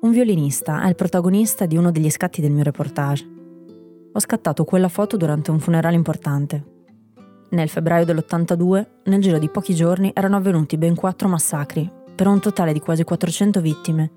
[0.00, 3.36] Un violinista è il protagonista di uno degli scatti del mio reportage.
[4.18, 6.78] Ho scattato quella foto durante un funerale importante,
[7.50, 12.40] nel febbraio dell'82, nel giro di pochi giorni, erano avvenuti ben quattro massacri, per un
[12.40, 14.10] totale di quasi 400 vittime.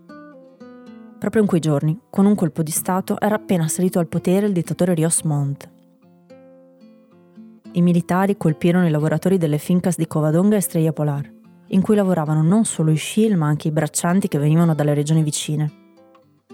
[1.19, 4.53] Proprio in quei giorni, con un colpo di Stato, era appena salito al potere il
[4.53, 5.69] dittatore Rios Montt.
[7.73, 11.31] I militari colpirono i lavoratori delle fincas di Covadonga e Streia Polar,
[11.67, 15.21] in cui lavoravano non solo i Sciil ma anche i braccianti che venivano dalle regioni
[15.21, 15.80] vicine.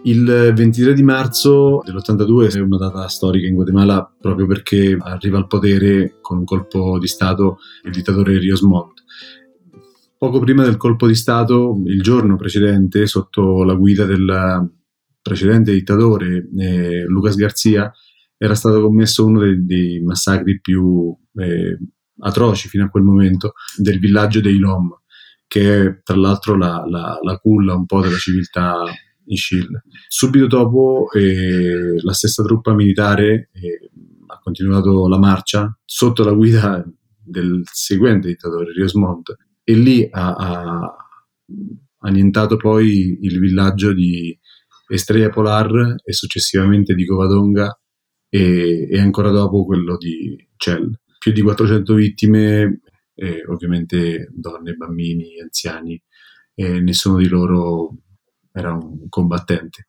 [0.04, 5.48] Il 23 di marzo dell'82 è una data storica in Guatemala proprio perché arriva al
[5.48, 9.00] potere con un colpo di Stato il dittatore Rios Montt.
[10.18, 14.72] Poco prima del colpo di Stato, il giorno precedente, sotto la guida del
[15.22, 17.92] precedente dittatore eh, Lucas Garcia,
[18.38, 21.78] era stato commesso uno dei, dei massacri più eh,
[22.20, 24.90] atroci fino a quel momento del villaggio dei Lom,
[25.48, 28.84] che è tra l'altro la, la, la culla un po' della civiltà
[29.28, 29.70] in Scil.
[30.08, 33.90] Subito dopo eh, la stessa truppa militare eh,
[34.28, 36.84] ha continuato la marcia sotto la guida
[37.24, 39.30] del seguente dittatore, Rios Montt,
[39.64, 40.96] e lì ha, ha
[42.00, 44.38] annientato poi il villaggio di
[44.90, 47.78] Estrella Polar e successivamente di Covadonga
[48.30, 50.92] e, e ancora dopo quello di Cell.
[51.20, 52.82] Più di 400 vittime,
[53.16, 56.02] eh, ovviamente donne, bambini, anziani,
[56.54, 57.98] e nessuno di loro
[58.58, 59.88] era un combattente.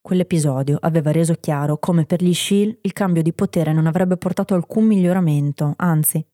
[0.00, 4.54] Quell'episodio aveva reso chiaro come per gli Shield il cambio di potere non avrebbe portato
[4.54, 6.24] alcun miglioramento, anzi,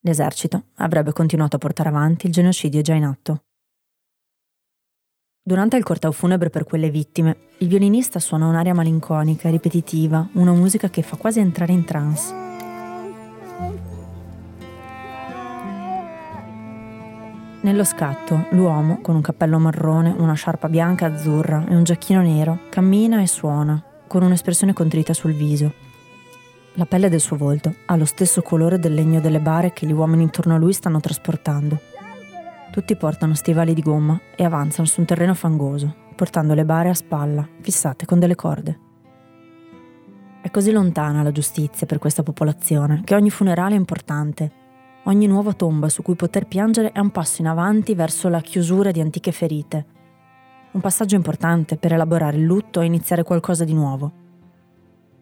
[0.00, 3.44] l'esercito avrebbe continuato a portare avanti il genocidio già in atto.
[5.46, 10.52] Durante il corteo funebre per quelle vittime, il violinista suona un'aria malinconica e ripetitiva, una
[10.52, 12.43] musica che fa quasi entrare in trance.
[17.64, 22.58] Nello scatto, l'uomo, con un cappello marrone, una sciarpa bianca azzurra e un giacchino nero,
[22.68, 25.72] cammina e suona, con un'espressione contrita sul viso.
[26.74, 29.92] La pelle del suo volto ha lo stesso colore del legno delle bare che gli
[29.92, 31.80] uomini intorno a lui stanno trasportando.
[32.70, 36.94] Tutti portano stivali di gomma e avanzano su un terreno fangoso, portando le bare a
[36.94, 38.78] spalla, fissate con delle corde.
[40.42, 44.63] È così lontana la giustizia per questa popolazione che ogni funerale è importante
[45.06, 48.90] Ogni nuova tomba su cui poter piangere è un passo in avanti verso la chiusura
[48.90, 49.86] di antiche ferite.
[50.72, 54.22] Un passaggio importante per elaborare il lutto e iniziare qualcosa di nuovo.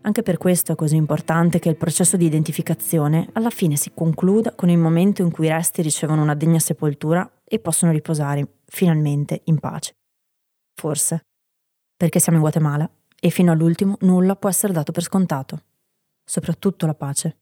[0.03, 4.55] Anche per questo è così importante che il processo di identificazione alla fine si concluda
[4.55, 9.42] con il momento in cui i resti ricevono una degna sepoltura e possono riposare finalmente
[9.45, 9.95] in pace.
[10.75, 11.23] Forse.
[11.97, 12.88] Perché siamo in Guatemala
[13.21, 15.62] e fino all'ultimo nulla può essere dato per scontato.
[16.25, 17.37] Soprattutto la pace.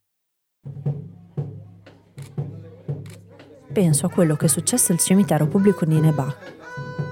[3.72, 6.34] Penso a quello che successe al cimitero pubblico di Nebà.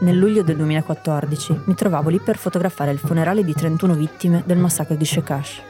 [0.01, 4.59] Nel luglio del 2014 mi trovavo lì per fotografare il funerale di 31 vittime del
[4.59, 5.63] massacro di Shekash.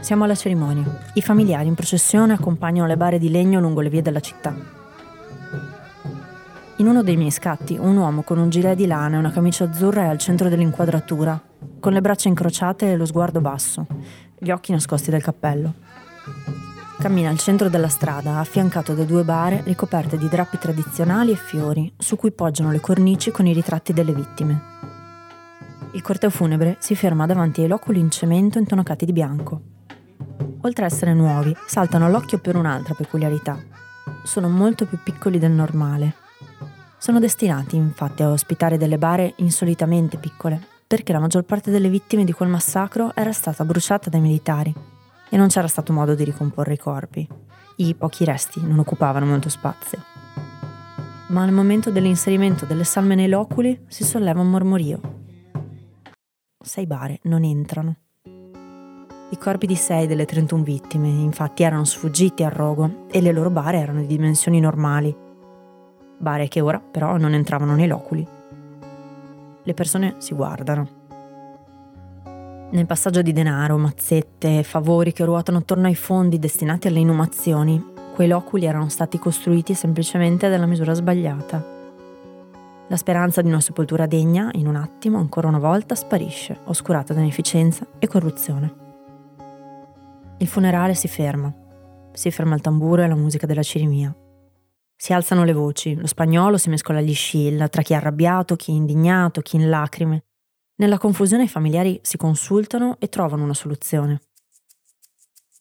[0.00, 0.84] Siamo alla cerimonia.
[1.14, 4.54] I familiari in processione accompagnano le bare di legno lungo le vie della città.
[6.76, 9.64] In uno dei miei scatti, un uomo con un gilet di lana e una camicia
[9.64, 11.38] azzurra è al centro dell'inquadratura,
[11.78, 13.86] con le braccia incrociate e lo sguardo basso,
[14.38, 15.74] gli occhi nascosti dal cappello.
[17.00, 21.90] Cammina al centro della strada, affiancato da due bare ricoperte di drappi tradizionali e fiori,
[21.96, 24.60] su cui poggiano le cornici con i ritratti delle vittime.
[25.92, 29.62] Il corteo funebre si ferma davanti ai loculi in cemento intonacati di bianco.
[30.60, 33.58] Oltre a essere nuovi, saltano all'occhio per un'altra peculiarità.
[34.22, 36.16] Sono molto più piccoli del normale.
[36.98, 42.24] Sono destinati infatti a ospitare delle bare insolitamente piccole, perché la maggior parte delle vittime
[42.24, 44.98] di quel massacro era stata bruciata dai militari
[45.30, 47.26] e non c'era stato modo di ricomporre i corpi.
[47.76, 50.02] I pochi resti non occupavano molto spazio.
[51.28, 55.00] Ma al momento dell'inserimento delle salme nei loculi si solleva un mormorio.
[56.62, 57.96] Sei bare non entrano.
[59.32, 63.48] I corpi di sei delle 31 vittime infatti erano sfuggiti al rogo e le loro
[63.48, 65.16] bare erano di dimensioni normali.
[66.18, 68.26] Bare che ora però non entravano nei loculi.
[69.62, 70.99] Le persone si guardano.
[72.72, 78.28] Nel passaggio di denaro, mazzette favori che ruotano attorno ai fondi destinati alle inumazioni, quei
[78.28, 81.78] loculi erano stati costruiti semplicemente dalla misura sbagliata.
[82.86, 87.20] La speranza di una sepoltura degna, in un attimo, ancora una volta, sparisce, oscurata da
[87.20, 88.74] inefficienza e corruzione.
[90.38, 91.52] Il funerale si ferma.
[92.12, 94.14] Si ferma il tamburo e la musica della cirimia.
[94.94, 98.70] Si alzano le voci, lo spagnolo si mescola agli scill, tra chi è arrabbiato, chi
[98.70, 100.22] è indignato, chi in lacrime.
[100.80, 104.22] Nella confusione i familiari si consultano e trovano una soluzione.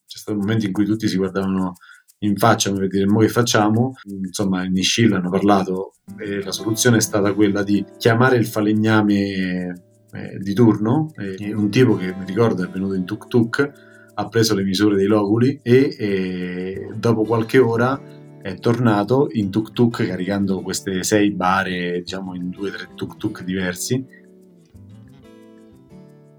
[0.08, 1.74] C'è stato un momento in cui tutti si guardavano
[2.20, 6.98] in faccia per dire mo che facciamo insomma in Scill hanno parlato e la soluzione
[6.98, 12.26] è stata quella di chiamare il falegname eh, di turno eh, un tipo che mi
[12.26, 13.72] ricordo è venuto in tuk tuk
[14.14, 17.98] ha preso le misure dei loculi e, e dopo qualche ora
[18.42, 23.16] è tornato in tuk tuk caricando queste sei bare diciamo in due o tre tuk
[23.16, 24.19] tuk diversi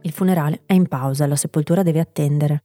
[0.03, 2.65] il funerale è in pausa e la sepoltura deve attendere.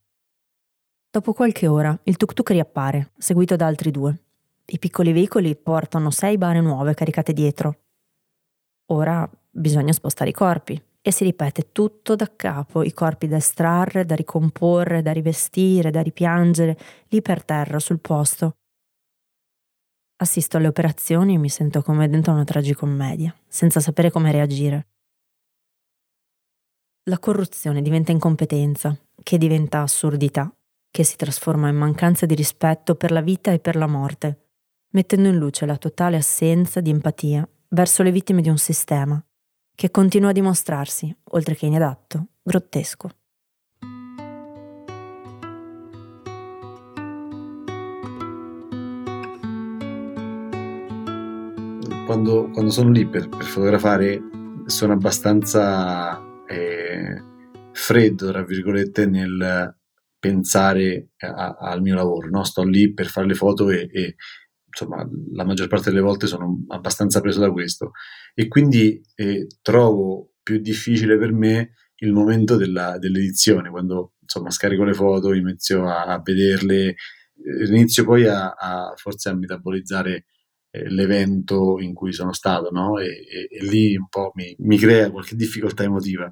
[1.09, 4.17] Dopo qualche ora il tuk-tuk riappare, seguito da altri due.
[4.65, 7.79] I piccoli veicoli portano sei bare nuove caricate dietro.
[8.87, 14.05] Ora bisogna spostare i corpi e si ripete tutto da capo, i corpi da estrarre,
[14.05, 16.77] da ricomporre, da rivestire, da ripiangere,
[17.09, 18.57] lì per terra, sul posto.
[20.17, 24.87] Assisto alle operazioni e mi sento come dentro una tragicommedia, senza sapere come reagire
[27.07, 30.51] la corruzione diventa incompetenza, che diventa assurdità,
[30.89, 34.47] che si trasforma in mancanza di rispetto per la vita e per la morte,
[34.93, 39.23] mettendo in luce la totale assenza di empatia verso le vittime di un sistema
[39.75, 43.09] che continua a dimostrarsi, oltre che inadatto, grottesco.
[52.05, 54.21] Quando, quando sono lì per, per fotografare
[54.65, 57.21] sono abbastanza eh,
[57.71, 59.75] freddo, tra virgolette, nel
[60.19, 62.29] pensare a, al mio lavoro.
[62.29, 62.43] No?
[62.43, 64.15] Sto lì per fare le foto e, e,
[64.67, 67.91] insomma la maggior parte delle volte sono abbastanza preso da questo
[68.33, 74.83] e quindi eh, trovo più difficile per me il momento della, dell'edizione, quando insomma scarico
[74.83, 80.25] le foto, inizio a, a vederle, eh, inizio poi a, a, forse a metabolizzare
[80.87, 82.99] l'evento in cui sono stato, no?
[82.99, 86.29] E, e, e lì un po' mi, mi, crea qualche difficoltà emotiva.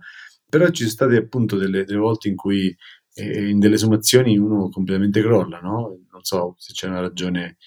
[0.49, 2.75] Però ci sono state appunto delle, delle volte in cui
[3.15, 5.99] eh, in delle sommazioni uno completamente crolla, no?
[6.11, 7.57] Non so se c'è una ragione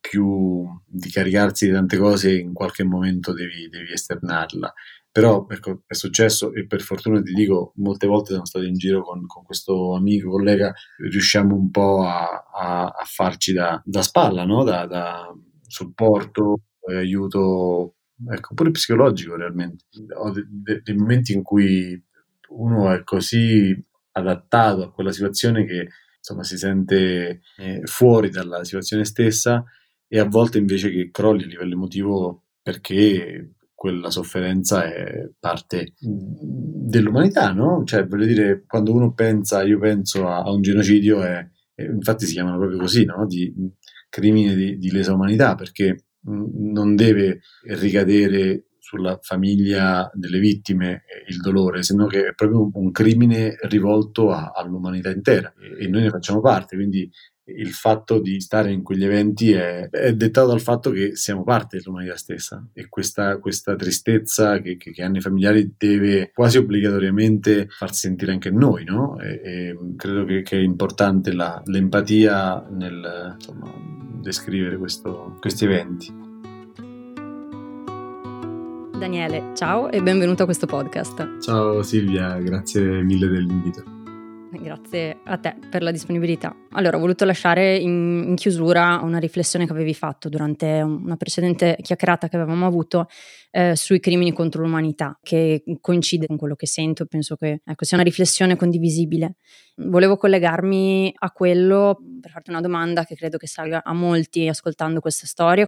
[0.00, 4.72] più di caricarsi di tante cose in qualche momento devi, devi esternarla.
[5.12, 9.02] Però ecco, è successo e per fortuna ti dico, molte volte sono stato in giro
[9.02, 14.44] con, con questo amico, collega, riusciamo un po' a, a, a farci da, da spalla,
[14.44, 14.62] no?
[14.62, 15.34] da, da
[15.70, 17.96] supporto e aiuto,
[18.28, 19.84] ecco, pure psicologico realmente.
[20.16, 22.02] Ho dei de- de momenti in cui
[22.48, 23.76] uno è così
[24.12, 29.64] adattato a quella situazione che insomma si sente eh, fuori dalla situazione stessa
[30.08, 37.52] e a volte invece che crolli a livello emotivo perché quella sofferenza è parte dell'umanità,
[37.52, 37.82] no?
[37.84, 42.26] Cioè, voglio dire, quando uno pensa, io penso a, a un genocidio, è, è, infatti
[42.26, 43.24] si chiamano proprio così, no?
[43.26, 43.50] Di,
[44.10, 51.82] crimine di, di lesa umanità perché non deve ricadere sulla famiglia delle vittime il dolore,
[51.82, 55.52] se no che è proprio un crimine rivolto a, all'umanità intera.
[55.58, 57.08] E, e noi ne facciamo parte, quindi
[57.56, 61.78] il fatto di stare in quegli eventi è, è, dettato dal fatto che siamo parte
[61.78, 67.66] dell'umanità stessa e questa, questa tristezza che, che, che, hanno i familiari deve quasi obbligatoriamente
[67.68, 69.18] farsi sentire anche noi, no?
[69.18, 73.72] E, e credo che, che, è importante la, l'empatia nel insomma,
[74.20, 76.28] descrivere questo, questi eventi.
[78.98, 81.38] Daniele, ciao e benvenuto a questo podcast.
[81.40, 83.99] Ciao Silvia, grazie mille dell'invito.
[84.52, 86.54] Grazie a te per la disponibilità.
[86.72, 91.78] Allora, ho voluto lasciare in, in, chiusura una riflessione che avevi fatto durante una precedente
[91.80, 93.06] chiacchierata che avevamo avuto
[93.52, 97.96] eh, sui crimini contro l'umanità, che coincide con quello che sento, penso che ecco, sia
[97.96, 99.36] una riflessione condivisibile.
[99.76, 104.98] Volevo collegarmi a quello per farti una domanda che credo che salga a molti ascoltando
[104.98, 105.64] questa storia.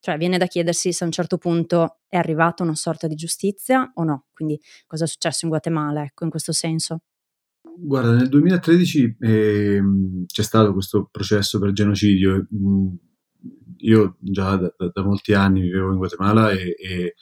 [0.00, 3.90] Cioè viene da chiedersi se a un certo punto è arrivata una sorta di giustizia
[3.94, 4.26] o no.
[4.32, 7.00] Quindi cosa è successo in Guatemala, ecco, in questo senso.
[7.76, 9.82] Guarda, nel 2013 eh,
[10.26, 12.46] c'è stato questo processo per genocidio.
[12.54, 12.94] Mm,
[13.78, 17.14] io già da, da, da molti anni vivevo in Guatemala e, e,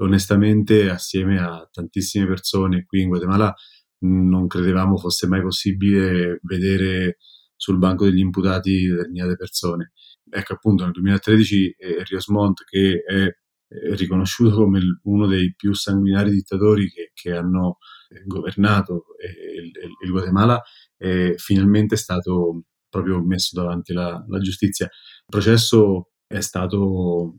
[0.00, 3.52] onestamente assieme a tantissime persone qui in Guatemala
[4.00, 7.18] non credevamo fosse mai possibile vedere
[7.56, 9.92] sul banco degli imputati determinate persone.
[10.30, 13.28] Ecco appunto nel 2013 eh, Rios Montt che è
[13.68, 19.70] riconosciuto come uno dei più sanguinari dittatori che, che hanno eh, governato eh, il,
[20.04, 20.62] il, Guatemala
[20.96, 24.86] è finalmente stato proprio messo davanti alla, giustizia.
[24.86, 27.36] Il processo è stato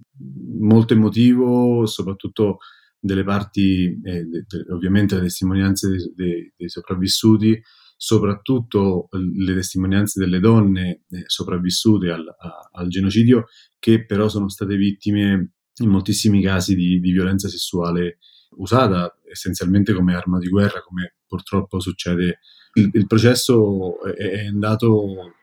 [0.60, 2.58] molto emotivo, soprattutto
[3.00, 7.60] delle parti, eh, de, de, ovviamente le testimonianze dei, dei, sopravvissuti,
[7.98, 13.46] soprattutto le testimonianze delle donne eh, sopravvissute al, a, al, genocidio,
[13.80, 15.54] che però sono state vittime
[15.84, 18.18] in moltissimi casi di, di violenza sessuale
[18.58, 22.40] usata essenzialmente come arma di guerra, come purtroppo succede.
[22.74, 25.34] Il, il processo è, è, andato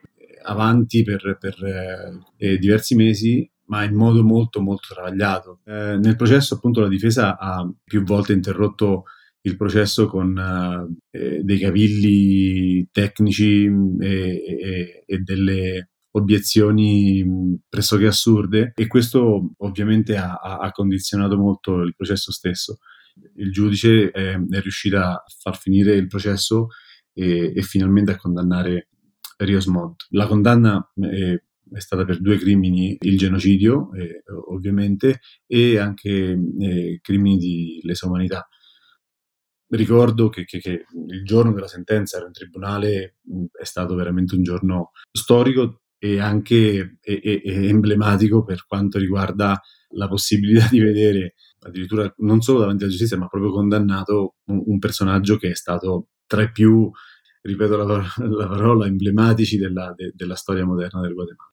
[0.45, 5.61] avanti per, per eh, diversi mesi ma in modo molto molto travagliato.
[5.65, 9.05] Eh, nel processo appunto la difesa ha più volte interrotto
[9.43, 10.37] il processo con
[11.11, 20.17] eh, dei cavilli tecnici mm, e, e, e, delle obiezioni pressoché assurde e questo ovviamente
[20.17, 22.79] ha, ha condizionato molto il processo stesso.
[23.37, 26.69] Il giudice è, è riuscito a far finire il processo
[27.13, 28.89] e, e finalmente a condannare
[29.39, 30.03] Rios Montt.
[30.11, 31.39] La condanna è
[31.73, 38.07] è stata per due crimini, il genocidio eh, ovviamente e anche eh, crimini di lesa
[38.07, 38.49] umanità.
[39.69, 43.17] Ricordo che, che, che, il giorno della sentenza ero in tribunale,
[43.53, 49.61] è stato veramente un giorno storico e anche e, e, e emblematico per quanto riguarda
[49.91, 54.79] la possibilità di vedere addirittura non solo davanti alla giustizia ma proprio condannato un, un
[54.79, 56.91] personaggio che è stato tra i più
[57.47, 61.53] ripeto la, la parola, emblematici della, de, della storia moderna del Guatemala.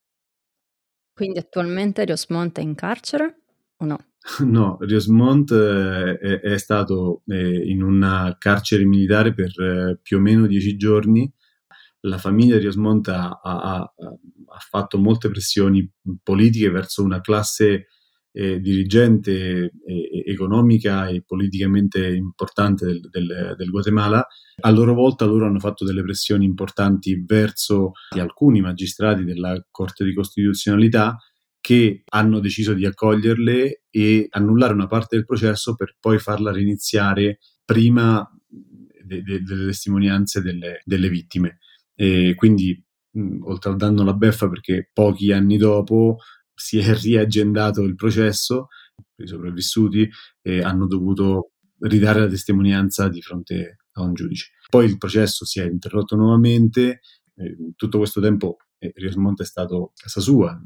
[1.14, 3.38] Quindi attualmente Riosmont è in carcere
[3.76, 3.98] o no?
[4.44, 10.20] No, Riosmont eh, è, è, stato eh, in una carcere militare per eh, più o
[10.20, 11.30] meno dieci giorni.
[12.06, 15.90] La famiglia di Riosmont ha, ha, ha, fatto molte pressioni
[16.22, 17.86] politiche verso una classe
[18.36, 24.26] eh, dirigente eh, economica e politicamente importante del, del, del, Guatemala.
[24.60, 30.12] A loro volta loro hanno fatto delle pressioni importanti verso alcuni magistrati della Corte di
[30.12, 31.16] Costituzionalità
[31.60, 37.38] che hanno deciso di accoglierle e annullare una parte del processo per poi farla riniziare
[37.64, 38.28] prima
[39.02, 41.60] de, de, delle testimonianze delle, delle vittime.
[41.94, 42.82] E quindi,
[43.12, 46.18] mh, oltre al danno alla beffa, perché pochi anni dopo
[46.54, 48.68] si è riagendato il processo,
[49.16, 50.08] i sopravvissuti
[50.42, 54.52] e hanno dovuto ridare la testimonianza di fronte a un giudice.
[54.68, 57.00] Poi il processo si è interrotto nuovamente,
[57.36, 60.60] eh, tutto questo tempo eh, Riosmonte è stato casa sua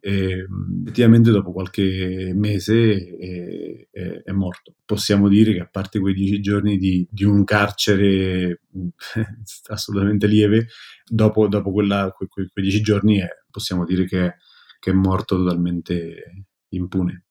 [0.00, 0.46] e
[0.82, 4.74] effettivamente dopo qualche mese è, è, è, morto.
[4.84, 8.62] Possiamo dire che a parte quei dieci giorni di, di un carcere
[9.68, 10.68] assolutamente lieve,
[11.06, 14.36] dopo, dopo quella, que, quei dieci giorni possiamo dire che
[14.80, 17.26] che è morto totalmente impune.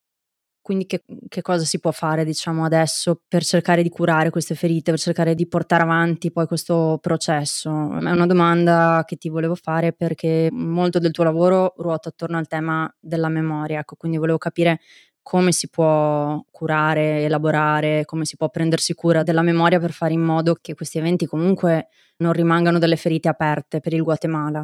[0.69, 4.91] Quindi che, che, cosa si può fare, diciamo, adesso per cercare di curare queste ferite,
[4.91, 7.71] per cercare di portare avanti poi questo processo?
[7.71, 12.45] È una domanda che ti volevo fare perché molto del tuo lavoro ruota attorno al
[12.47, 14.79] tema della memoria, ecco, quindi volevo capire
[15.23, 20.21] come si può curare, elaborare, come si può prendersi cura della memoria per fare in
[20.21, 24.63] modo che questi eventi comunque non rimangano delle ferite aperte per il Guatemala.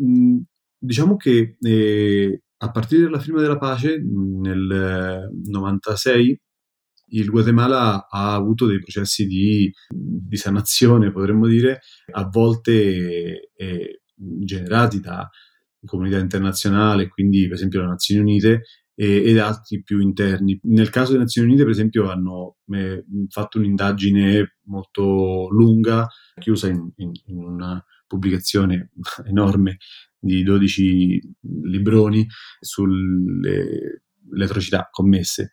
[0.00, 0.38] Mm,
[0.84, 6.40] Diciamo che eh, a partire dalla firma della pace nel 96
[7.14, 11.80] il Guatemala ha avuto dei processi di, di sanazione, potremmo dire,
[12.12, 15.28] a volte eh, generati da
[15.84, 18.62] comunità internazionale, quindi per esempio le Nazioni Unite,
[18.94, 20.58] e, ed altri più interni.
[20.62, 26.06] Nel caso delle Nazioni Unite, per esempio, hanno eh, fatto un'indagine molto lunga,
[26.38, 28.90] chiusa in, in, in una pubblicazione
[29.26, 29.78] enorme
[30.22, 31.20] di 12
[31.64, 32.26] libroni
[32.60, 34.02] sulle
[34.38, 35.50] atrocità commesse.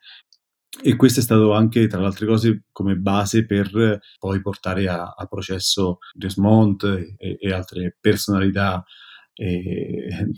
[0.82, 5.14] E questo è stato anche, tra le altre cose, come base per poi portare a,
[5.16, 8.82] a processo Desmond e, e altre personalità
[9.34, 10.28] eh,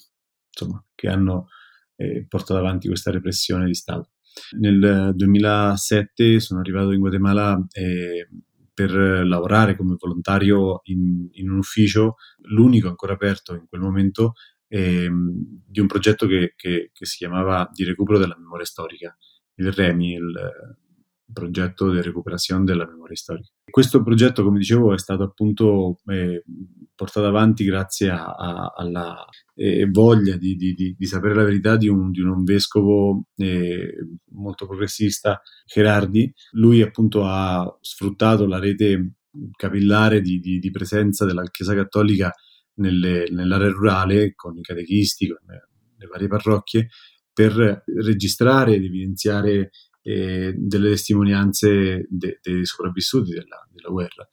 [0.51, 1.49] insomma, che hanno
[1.97, 4.13] eh, portato avanti questa repressione di Stato.
[4.59, 8.29] Nel 2007 sono arrivato in Guatemala eh,
[8.75, 12.17] per lavorare come volontario in, in, un ufficio,
[12.49, 14.33] l'unico ancora aperto in quel momento
[14.69, 15.33] ehm,
[15.67, 19.17] di un progetto che, che, che, si chiamava di recupero della memoria storica,
[19.57, 20.79] il REMI, il
[21.33, 23.49] progetto di recuperazione della memoria storica.
[23.71, 26.45] Questo progetto, come dicevo, è stato appunto eh,
[26.95, 29.25] portato avanti grazie a, a, alla
[29.55, 33.95] eh, voglia di, di, di, di, sapere la verità di un, un vescovo eh,
[34.33, 36.33] molto progressista, Gerardi.
[36.53, 39.15] Lui appunto ha sfruttato la rete
[39.57, 42.33] capillare di, presenza della Chiesa Cattolica
[42.75, 46.89] nelle, nell'area rurale con i catechisti, con le varie parrocchie,
[47.33, 49.71] per registrare ed evidenziare
[50.03, 54.27] eh, delle testimonianze de, dei sopravvissuti della, della, guerra.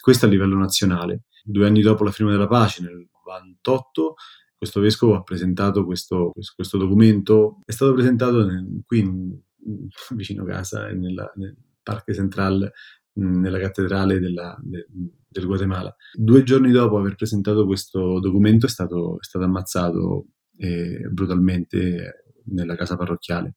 [0.00, 1.24] Questo a livello nazionale.
[1.42, 4.14] Due anni dopo la firma della pace, nel 98,
[4.56, 7.60] questo vescovo ha presentato questo, questo documento.
[7.64, 9.36] È stato presentato nel, qui in,
[10.14, 12.70] vicino casa, nella, nel Parque Central,
[13.14, 14.86] nella cattedrale della, de,
[15.26, 15.94] del Guatemala.
[16.12, 20.26] Due giorni dopo aver presentato questo documento è stato, è stato ammazzato
[20.58, 23.56] eh, brutalmente nella casa parrocchiale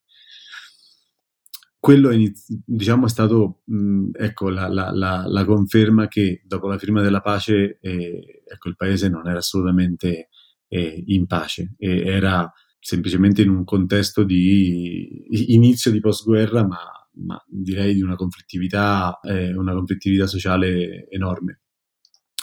[1.79, 2.17] quello è,
[2.65, 7.21] diciamo, è stato mh, ecco, la, la, la, la, conferma che dopo la firma della
[7.21, 10.29] pace eh, ecco, il paese non era assolutamente
[10.67, 16.79] eh, in pace, e era semplicemente in un contesto di inizio di postguerra, ma,
[17.25, 21.61] ma direi di una conflittività, eh, una conflittività sociale enorme.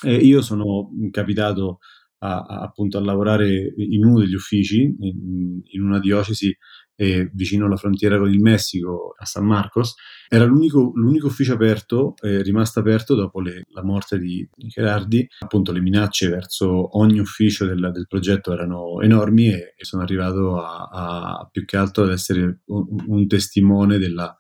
[0.03, 1.79] io sono capitato
[2.19, 6.57] a, a, appunto a lavorare in uno degli uffici, in, in una diocesi
[6.97, 9.95] eh, vicino alla frontiera con il Messico, a San Marcos.
[10.29, 15.27] Era l'unico, l'unico ufficio aperto, eh, rimasto aperto dopo le, la morte di, di, Gerardi.
[15.41, 20.57] Appunto le minacce verso ogni ufficio del, del progetto erano enormi e, e sono arrivato
[20.59, 24.35] a, a, più che altro ad essere un, un testimone della,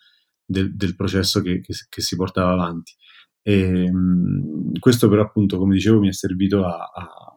[0.44, 2.94] del, del, processo che, che, che, si portava avanti.
[3.42, 7.36] E, mh, questo però appunto, come dicevo, mi è servito a, a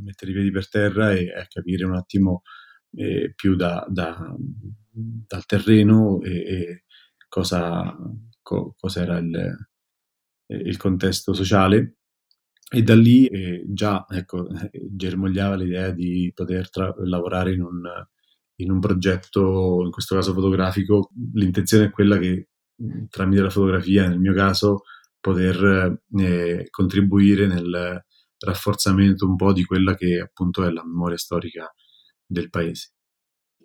[0.00, 2.42] mettere i piedi per terra e a capire un attimo
[2.94, 4.34] eh, più da, da,
[4.90, 6.84] dal terreno e, e
[7.28, 7.96] cosa,
[8.42, 9.56] co, cos'era il,
[10.46, 11.96] il, contesto sociale.
[12.70, 14.46] E da lì eh, già ecco,
[14.90, 17.82] germogliava l'idea di poter tra- lavorare in un,
[18.56, 21.10] in un progetto, in questo caso fotografico.
[21.34, 22.48] L'intenzione è quella che
[23.08, 24.82] tramite la fotografia, nel mio caso,
[25.20, 28.04] poter eh, contribuire nel
[28.38, 31.72] rafforzamento un po' di quella che appunto è la memoria storica
[32.28, 32.92] del paese.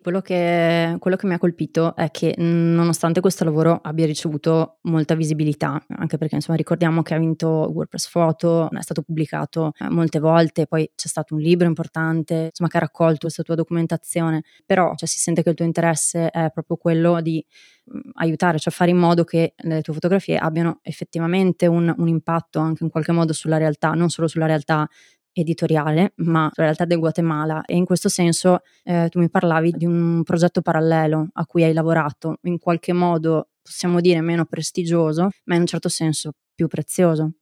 [0.03, 5.15] Quello che, quello che, mi ha colpito è che nonostante questo lavoro abbia ricevuto molta
[5.15, 10.19] visibilità, anche perché insomma ricordiamo che ha vinto WordPress Photo, è stato pubblicato eh, molte
[10.19, 14.93] volte, poi c'è stato un libro importante insomma, che ha raccolto questa tua documentazione, però
[14.95, 17.41] cioè, si sente che il tuo interesse è proprio quello di
[18.15, 22.83] aiutare, cioè fare in modo che le tue fotografie abbiano effettivamente un, un impatto anche
[22.83, 24.85] in qualche modo sulla realtà, non solo sulla realtà
[25.33, 29.85] editoriale, ma in realtà del Guatemala e in questo senso eh, tu mi parlavi di
[29.85, 35.55] un progetto parallelo a cui hai lavorato, in qualche modo possiamo dire meno prestigioso, ma
[35.55, 37.33] in un certo senso più prezioso.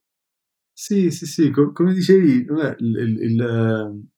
[0.72, 4.08] Sì, sì, sì, Co- come dicevi, il, il, il,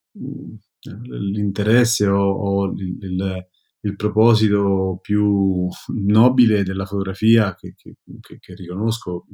[1.32, 5.66] l'interesse o, o il, proposito più
[6.06, 7.96] nobile della fotografia che, che,
[8.38, 9.26] che, riconosco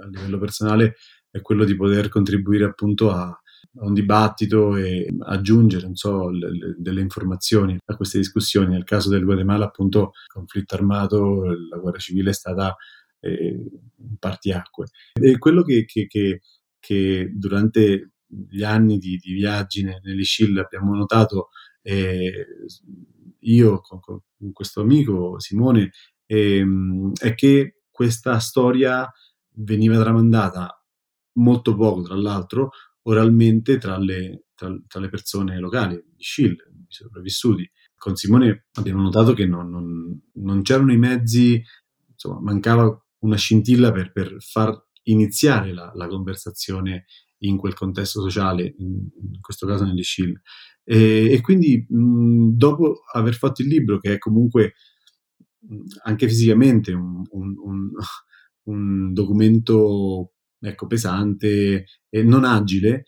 [0.00, 0.94] a livello personale
[1.28, 3.36] è quello di poter contribuire appunto a,
[3.76, 8.72] un dibattito e aggiungere so, le, le, delle informazioni a queste discussioni.
[8.72, 12.76] Nel caso del Guatemala, appunto, il conflitto armato, la guerra civile è stata
[13.20, 13.66] eh,
[13.96, 14.86] un partiacque.
[15.12, 16.40] E quello che, che, che,
[16.78, 21.48] che, durante gli anni di, di viaggi negli Scil abbiamo notato,
[21.82, 22.46] eh,
[23.40, 24.20] io con, con,
[24.52, 25.90] questo amico Simone,
[26.26, 26.64] eh,
[27.20, 29.10] è che questa storia
[29.56, 30.82] veniva tramandata
[31.34, 32.70] molto poco, tra l'altro,
[33.04, 37.70] oralmente tra le, tra, tra le persone locali, di Schill, i sopravvissuti.
[37.96, 41.62] Con Simone abbiamo notato che non, non, non c'erano i mezzi,
[42.10, 47.06] insomma, mancava una scintilla per, per far iniziare la, la, conversazione
[47.38, 49.08] in quel contesto sociale, in,
[49.40, 50.38] questo caso negli Schill.
[50.82, 54.74] E, e, quindi mh, dopo aver fatto il libro, che è comunque
[56.02, 57.90] anche fisicamente un, un, un,
[58.64, 60.33] un documento
[60.64, 63.04] ecco, pesante e non agile,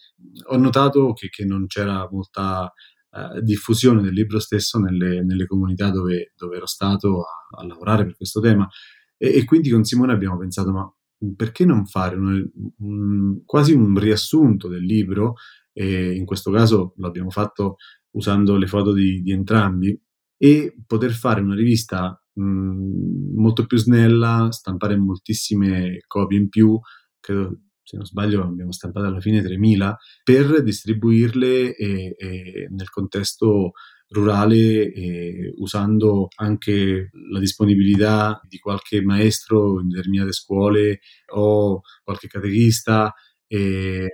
[0.48, 2.72] ho notato che, che non c'era molta
[3.11, 8.04] uh, diffusione del libro stesso nelle, nelle comunità dove, dove, ero stato a, a, lavorare
[8.04, 8.68] per questo tema.
[9.16, 10.90] E, e, quindi con Simone abbiamo pensato, ma
[11.34, 12.46] perché non fare un,
[12.78, 15.34] un, quasi un riassunto del libro?
[15.72, 17.76] E in questo caso l'abbiamo fatto
[18.12, 19.98] usando le foto di, di entrambi
[20.38, 26.78] e poter fare una rivista mh, molto più snella, stampare moltissime copie in più,
[27.26, 33.72] credo se non sbaglio abbiamo stampato alla fine 3.000, per distribuirle eh, eh, nel contesto
[34.08, 41.00] rurale eh, usando anche la disponibilità di qualche maestro in determinate scuole
[41.32, 43.12] o qualche catechista.
[43.46, 44.08] E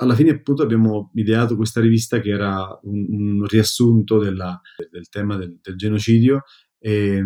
[0.00, 4.58] alla fine appunto abbiamo ideato questa rivista che era un, un riassunto della,
[4.90, 6.44] del tema del, del genocidio
[6.78, 7.22] e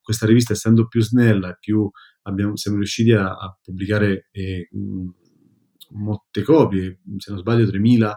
[0.00, 1.88] questa rivista essendo più snella e più
[2.26, 4.68] abbiamo, siamo riusciti a, a pubblicare eh,
[5.90, 8.12] molte copie, se non sbaglio 3.000,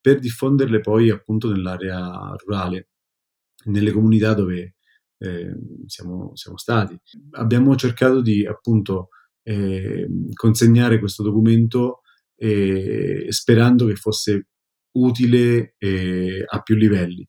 [0.00, 2.88] per diffonderle poi appunto nell'area rurale,
[3.66, 4.74] nelle comunità dove
[5.18, 5.54] eh,
[5.86, 6.98] siamo, siamo, stati.
[7.32, 9.08] Abbiamo cercato di appunto
[9.44, 12.00] eh, consegnare questo documento
[12.36, 14.48] eh, sperando che fosse
[14.96, 17.26] utile eh, a più livelli.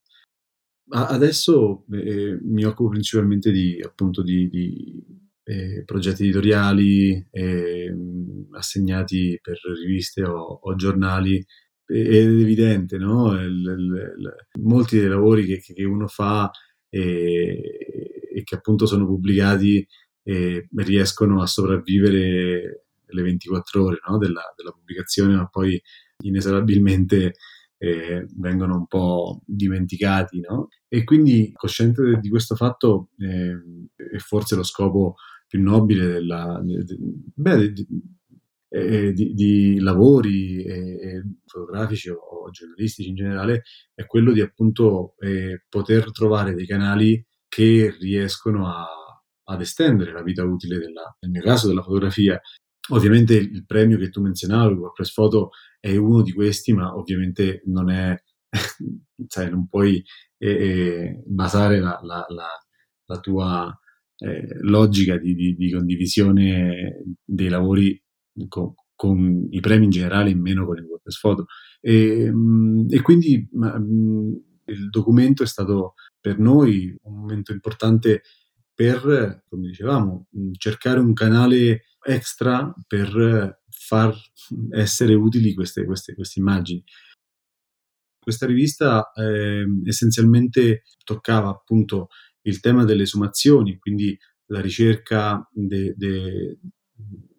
[0.89, 7.93] adesso eh, mi occupo principalmente di, appunto, di, di eh, progetti editoriali eh,
[8.51, 11.43] assegnati per riviste o, o giornali
[11.85, 13.33] ed è evidente, no?
[13.33, 16.49] Il, il, il, molti dei lavori che, che uno fa
[16.89, 17.77] e,
[18.33, 19.85] e, che appunto sono pubblicati
[20.25, 24.17] riescono a sopravvivere le 24 ore no?
[24.17, 25.81] della, della, pubblicazione, ma poi
[26.23, 27.33] inesorabilmente
[27.77, 30.39] eh, vengono un po' dimenticati.
[30.39, 30.69] No?
[30.87, 33.55] E quindi, cosciente di questo fatto, eh,
[33.95, 35.15] è forse lo scopo
[35.53, 36.97] più nobile della, de,
[37.35, 37.87] beh, di,
[38.69, 43.61] eh, di, di, lavori eh, fotografici o, o, giornalistici in generale
[43.93, 48.87] è quello di appunto eh, poter trovare dei canali che riescono a,
[49.43, 52.41] ad estendere la vita utile della, nel mio caso della fotografia.
[52.89, 57.61] Ovviamente il premio che tu menzionavi, il Press Photo, è uno di questi, ma ovviamente
[57.65, 58.19] non è,
[59.27, 60.03] sai, non puoi
[60.39, 62.47] eh, eh, basare la, la, la,
[63.05, 63.77] la tua
[64.23, 68.01] eh, logica di, di, di, condivisione dei lavori
[68.47, 71.45] con, con, i premi in generale e meno con il WordPress Photo.
[71.81, 74.33] E, mm, e quindi ma, mm,
[74.67, 78.21] il documento è stato per noi un momento importante
[78.73, 84.15] per, come dicevamo, mm, cercare un canale extra per far
[84.71, 86.81] essere utili queste, queste, queste immagini.
[88.17, 92.07] Questa rivista eh, essenzialmente toccava appunto
[92.43, 94.17] il tema delle esumazioni, quindi
[94.47, 96.59] la ricerca de, de,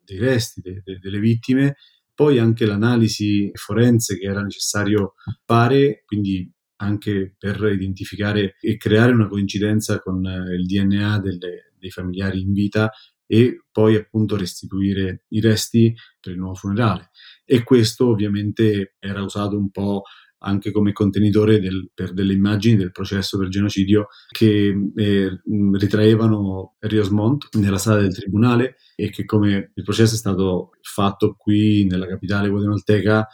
[0.05, 1.77] dei resti de, delle vittime,
[2.15, 9.29] poi anche l'analisi forense che era necessario fare, quindi anche per identificare e creare una
[9.29, 12.91] coincidenza con eh, il DNA delle, dei familiari in vita
[13.27, 17.11] e poi appunto restituire i resti per il nuovo funerale.
[17.45, 20.03] E questo ovviamente era usato un po'
[20.45, 25.41] anche come contenitore del, per delle immagini del processo per genocidio che eh,
[25.73, 31.87] ritraevano Riosmont nella sala del tribunale e che come il processo è stato fatto qui
[31.87, 33.27] nella capitale guatemalteca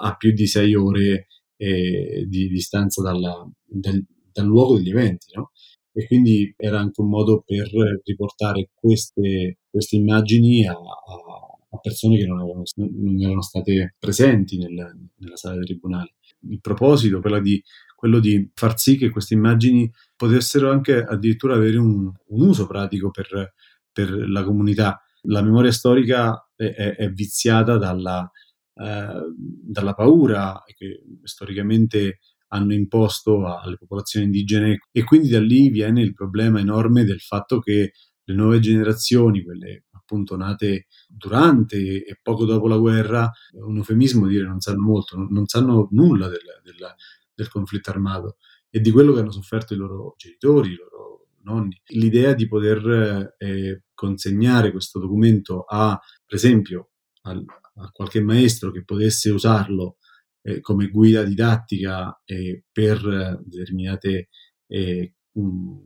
[0.00, 5.26] a più di sei ore eh, di distanza dalla, del, dal luogo degli eventi.
[5.34, 5.52] No?
[5.92, 7.68] E quindi era anche un modo per
[8.04, 14.58] riportare queste, queste immagini a, a, a persone che non, avevano, non erano state presenti
[14.58, 14.72] nel,
[15.16, 17.62] nella sala del tribunale il proposito, quello di,
[17.94, 23.10] quello di far sì che queste immagini potessero anche addirittura avere un, un uso pratico
[23.10, 23.54] per,
[23.92, 25.02] per, la comunità.
[25.22, 28.30] La memoria storica è, è, è viziata dalla,
[28.74, 36.00] eh, dalla paura che storicamente hanno imposto alle popolazioni indigene e quindi da lì viene
[36.00, 37.92] il problema enorme del fatto che
[38.24, 44.46] le nuove generazioni, quelle appunto nate durante e poco dopo la guerra, un eufemismo dire
[44.46, 46.94] non sanno molto, non, non sanno nulla del, del,
[47.34, 48.38] del, conflitto armato
[48.70, 51.78] e di quello che hanno sofferto i loro genitori, i loro nonni.
[51.88, 56.90] L'idea di poter eh, consegnare questo documento a, per esempio,
[57.22, 57.44] al,
[57.74, 59.98] a qualche maestro che potesse usarlo
[60.40, 64.28] eh, come guida didattica eh, per determinate
[64.66, 65.12] eh,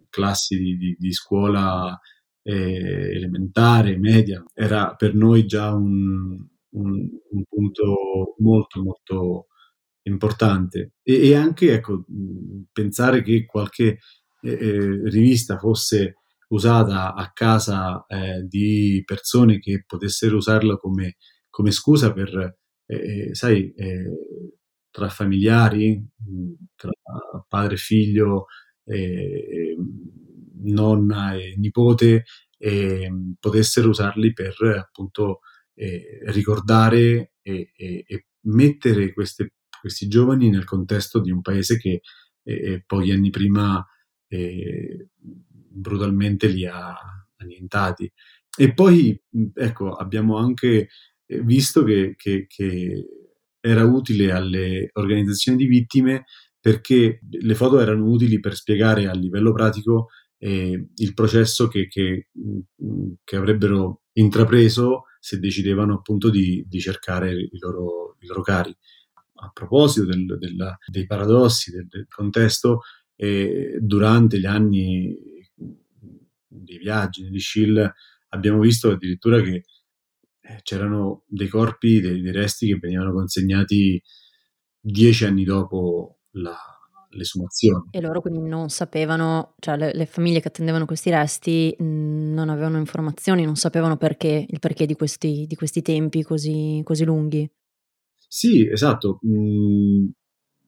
[0.09, 1.99] classi di, di, di scuola
[2.43, 9.47] eh, elementare, media, era per noi già un, un, un punto molto molto
[10.03, 10.95] importante.
[11.03, 12.05] E, e, anche ecco,
[12.73, 13.99] pensare che qualche
[14.43, 16.17] eh, eh, rivista fosse
[16.49, 21.17] usata a casa eh, di persone che potessero usarla come,
[21.49, 23.73] come scusa per, eh, eh, sai,
[24.91, 26.05] tra familiari,
[26.75, 26.91] tra
[27.49, 28.47] padre e figlio,
[30.65, 32.25] nonna e nipote
[32.59, 35.41] eh, potessero usarli per appunto
[35.75, 42.03] eh, ricordare e, e, e mettere queste, questi giovani nel contesto di un paese che
[42.45, 43.85] eh, pochi anni prima
[44.29, 46.95] eh, brutalmente li ha
[47.37, 48.11] annientati.
[48.57, 49.21] E poi,
[49.55, 50.89] ecco, abbiamo anche
[51.27, 53.07] visto che, che, che
[53.61, 56.25] era utile alle organizzazioni di vittime
[56.61, 60.09] perché le foto erano utili per spiegare a livello pratico
[60.43, 62.31] eh, il processo che, che,
[63.23, 68.77] che, avrebbero intrapreso se decidevano appunto di, di cercare i loro, i loro, cari.
[69.35, 72.81] A proposito del, del, dei paradossi del, del contesto,
[73.15, 75.17] eh, durante gli anni
[76.49, 77.93] dei viaggi negli Schill
[78.31, 79.65] abbiamo visto addirittura che
[80.41, 84.03] eh, c'erano dei corpi, dei, dei, resti che venivano consegnati
[84.81, 86.57] dieci anni dopo la,
[87.13, 87.89] l'esumazione.
[87.91, 91.85] E loro quindi non sapevano, cioè le, le famiglie che attendevano questi resti mh,
[92.33, 97.05] non avevano informazioni, non sapevano perché, il perché di questi, di questi tempi così, così,
[97.05, 97.51] lunghi.
[98.29, 99.19] Sì, esatto.
[99.27, 100.09] Mm,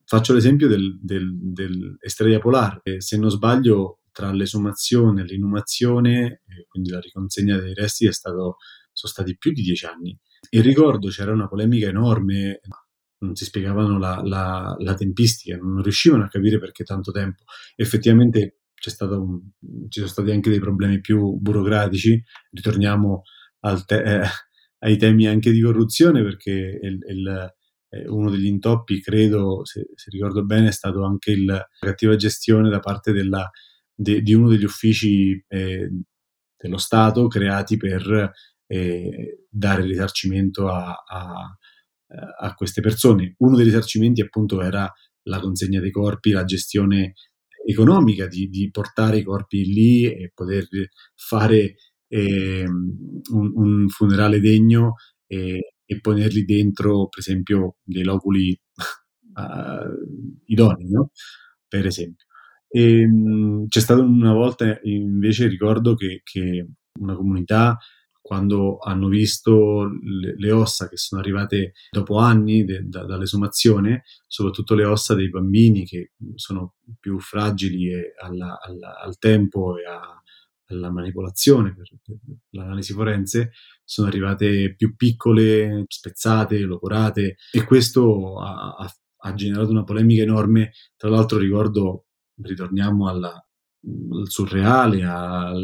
[0.05, 2.81] faccio l'esempio del, del, dell'Estrella Polar.
[2.97, 8.55] Se non sbaglio, tra l'esumazione e l'inumazione, quindi la riconsegna dei resti, stato,
[8.93, 10.17] sono stati più di dieci anni.
[10.49, 12.61] E ricordo c'era una polemica enorme,
[13.25, 17.43] non si spiegavano la, la, la tempistica, non riuscivano a capire perché tanto tempo.
[17.75, 18.59] Effettivamente
[18.99, 19.41] un,
[19.89, 22.21] ci sono stati anche dei problemi più burocratici,
[22.51, 23.23] ritorniamo
[23.85, 24.27] te, eh,
[24.79, 26.51] ai temi anche di corruzione perché
[26.81, 27.53] il, il,
[28.07, 32.79] uno degli intoppi, credo, se, se, ricordo bene, è stato anche la cattiva gestione da
[32.79, 33.49] parte della
[33.95, 35.89] de, di uno degli uffici eh,
[36.57, 38.31] dello Stato creati per
[38.67, 41.57] eh, dare risarcimento a, a,
[42.15, 43.35] a, queste persone.
[43.39, 44.91] Uno dei risarcimenti appunto era
[45.23, 47.13] la consegna dei corpi, la gestione
[47.65, 50.67] economica di, di portare i corpi lì e poter
[51.15, 51.75] fare
[52.07, 54.95] eh, un, un, funerale degno
[55.25, 58.57] e, e, ponerli dentro, per esempio, dei loculi
[59.33, 61.09] uh, idonei, no?
[61.67, 62.25] per esempio.
[62.69, 66.67] E, ehm, c'è stata una volta invece ricordo che, che
[66.99, 67.77] una comunità
[68.25, 74.73] quando hanno visto le, le, ossa che sono arrivate dopo anni de, da, dall'esumazione, soprattutto
[74.73, 80.19] le ossa dei bambini che sono più fragili alla, alla, al tempo e a,
[80.69, 82.17] alla manipolazione per, per,
[82.49, 83.51] l'analisi forense,
[83.83, 90.71] sono arrivate più piccole, spezzate, locorate e questo ha, ha, ha generato una polemica enorme.
[90.97, 92.05] Tra l'altro ricordo
[92.41, 95.63] ritorniamo alla, al surreale, al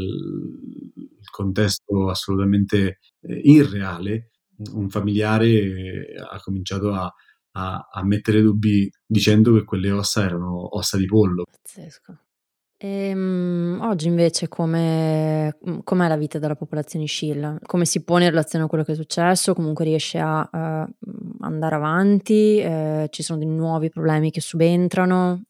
[1.32, 4.32] contesto assolutamente eh, irreale,
[4.74, 7.12] un familiare eh, ha cominciato a,
[7.54, 11.46] a, a, mettere dubbi dicendo che quelle ossa erano ossa di pollo.
[11.50, 12.20] Pazzesco.
[12.78, 17.58] E, um, oggi invece come, com'è la vita della popolazione Scilla?
[17.62, 19.54] Come si pone in relazione a quello che è successo?
[19.54, 20.94] Comunque riesce a uh,
[21.40, 22.62] andare avanti?
[22.64, 25.44] Uh, ci sono dei nuovi problemi che subentrano?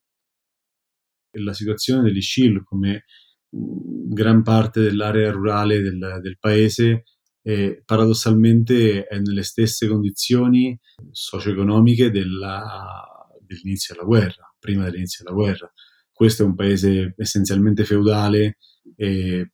[1.34, 3.06] la situazione degli Scil come
[3.52, 7.04] gran parte dell'area rurale del, del paese
[7.43, 10.80] e paradossalmente è nelle stesse condizioni
[11.10, 15.72] socio-economiche della, dell'inizio della guerra, prima dell'inizio della guerra.
[16.12, 18.58] Questo è un paese essenzialmente feudale
[18.95, 19.52] e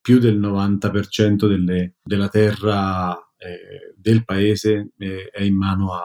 [0.00, 6.04] più del 90% delle, della terra eh, del paese eh, è in mano a,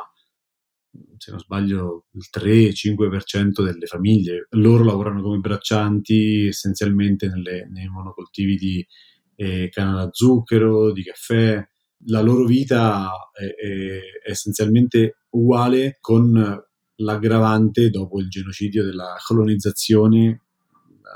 [1.18, 4.48] se non sbaglio, il 3-5% delle famiglie.
[4.52, 8.88] Loro lavorano come braccianti essenzialmente nelle, nei monocoltivi di
[9.36, 11.64] eh, canna da zucchero, di caffè.
[12.08, 16.64] La loro vita è, è, essenzialmente uguale con
[16.98, 20.42] l'aggravante dopo il genocidio della colonizzazione.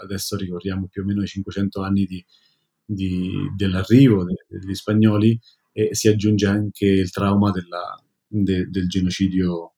[0.01, 2.25] Adesso ricordiamo più o meno i 500 anni di,
[2.85, 5.39] di, dell'arrivo degli spagnoli
[5.71, 9.73] e si aggiunge anche il trauma della, de, del genocidio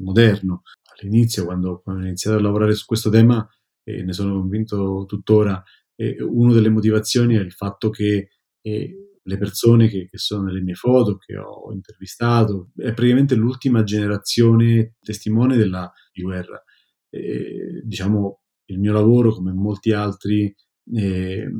[0.00, 0.62] moderno.
[1.00, 3.46] All'inizio, quando, quando, ho iniziato a lavorare su questo tema,
[3.84, 5.62] e ne sono convinto tuttora,
[5.96, 8.28] eh, una delle motivazioni è il fatto che
[8.60, 13.82] eh, le persone che, che, sono nelle mie foto, che ho intervistato, è praticamente l'ultima
[13.82, 16.62] generazione testimone della di guerra.
[17.10, 20.54] Eh, diciamo, il mio lavoro, come molti altri,
[20.94, 21.50] eh,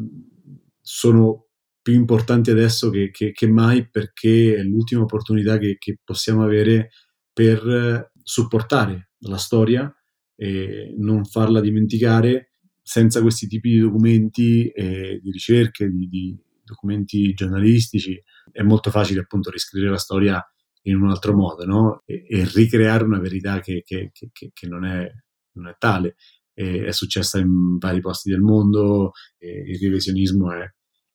[0.81, 1.47] sono
[1.83, 6.91] più importanti adesso che, che, che, mai perché è l'ultima opportunità che, che possiamo avere
[7.33, 9.93] per supportare la storia
[10.37, 17.33] e non farla dimenticare senza questi tipi di documenti e di ricerche, di, di documenti
[17.33, 18.21] giornalistici.
[18.51, 20.45] È molto facile appunto riscrivere la storia
[20.83, 22.03] in un altro modo no?
[22.05, 25.09] e, e, ricreare una verità che, che, che, che non, è,
[25.53, 26.17] non, è, tale.
[26.55, 30.69] E, è successa in vari posti del mondo, il revisionismo è,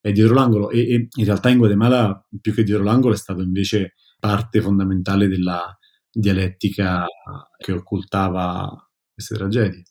[0.07, 0.69] è dietro l'angolo.
[0.69, 5.27] E, e, in realtà in Guatemala più che dietro l'angolo è stato invece parte fondamentale
[5.27, 5.77] della
[6.09, 7.05] dialettica
[7.57, 8.69] che occultava
[9.13, 9.83] queste tragedie.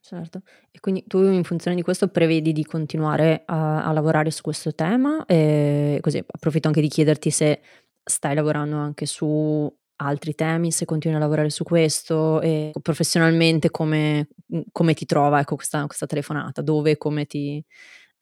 [0.00, 4.40] Certo, e quindi tu in funzione di questo prevedi di continuare a, a lavorare su
[4.42, 5.24] questo tema?
[5.26, 7.60] E così approfitto anche di chiederti se
[8.04, 14.28] stai lavorando anche su altri temi, se continui a lavorare su questo e professionalmente come,
[14.70, 17.64] come ti trova ecco, questa, questa telefonata, dove e come ti,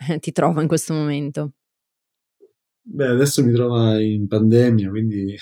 [0.21, 1.53] ti trova in questo momento?
[2.87, 5.35] Beh, adesso mi trova in pandemia, quindi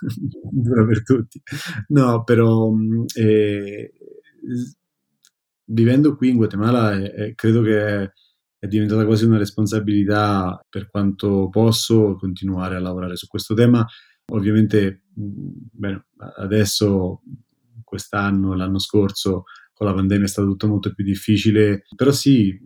[0.50, 1.40] dura per tutti.
[1.88, 2.72] No, però
[3.14, 3.92] eh,
[5.66, 8.12] vivendo qui in Guatemala eh, credo che
[8.60, 13.86] è diventata quasi una responsabilità per quanto posso continuare a lavorare su questo tema.
[14.32, 16.04] Ovviamente, beh,
[16.38, 17.22] adesso,
[17.84, 19.44] quest'anno, l'anno scorso,
[19.78, 22.58] con la pandemia è stato tutto molto più difficile, però sì,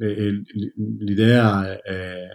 [0.98, 2.26] l'idea è,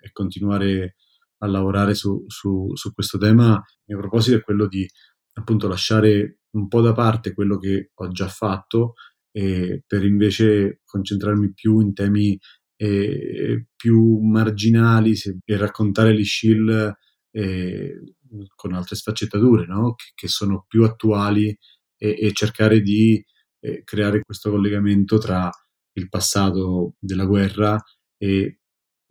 [0.00, 0.94] è continuare
[1.38, 3.54] a lavorare su, su, su, questo tema.
[3.54, 4.88] Il mio proposito è quello di
[5.32, 8.94] appunto lasciare un po' da parte quello che ho già fatto
[9.32, 12.38] e per invece concentrarmi più in temi
[12.76, 16.94] eh, più marginali se, e raccontare gli shield
[17.32, 18.00] eh,
[18.54, 19.94] con altre sfaccettature, no?
[19.96, 21.48] che, che, sono più attuali
[21.96, 23.24] e, e cercare di
[23.60, 25.50] eh, creare questo collegamento tra
[25.92, 27.80] il passato della guerra
[28.16, 28.60] e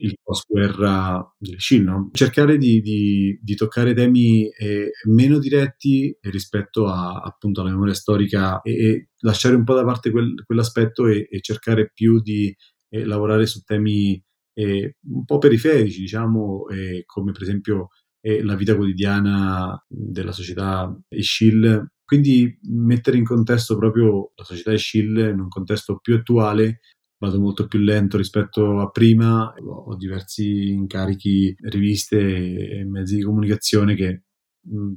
[0.01, 2.09] il post-guerra del Shin, no?
[2.13, 8.61] cercare di, di, di, toccare temi eh, meno diretti rispetto a, appunto alla memoria storica
[8.61, 12.55] e, e, lasciare un po' da parte quel, quell'aspetto e, e, cercare più di
[12.89, 14.21] eh, lavorare su temi
[14.53, 17.89] eh, un po' periferici, diciamo, eh, come per esempio
[18.21, 21.91] eh, la vita quotidiana della società Ishil.
[22.09, 26.79] Quindi mettere in contesto proprio la società Ishil in un contesto più attuale
[27.19, 33.93] vado molto più lento rispetto a prima, ho diversi incarichi, riviste e mezzi di comunicazione
[33.93, 34.23] che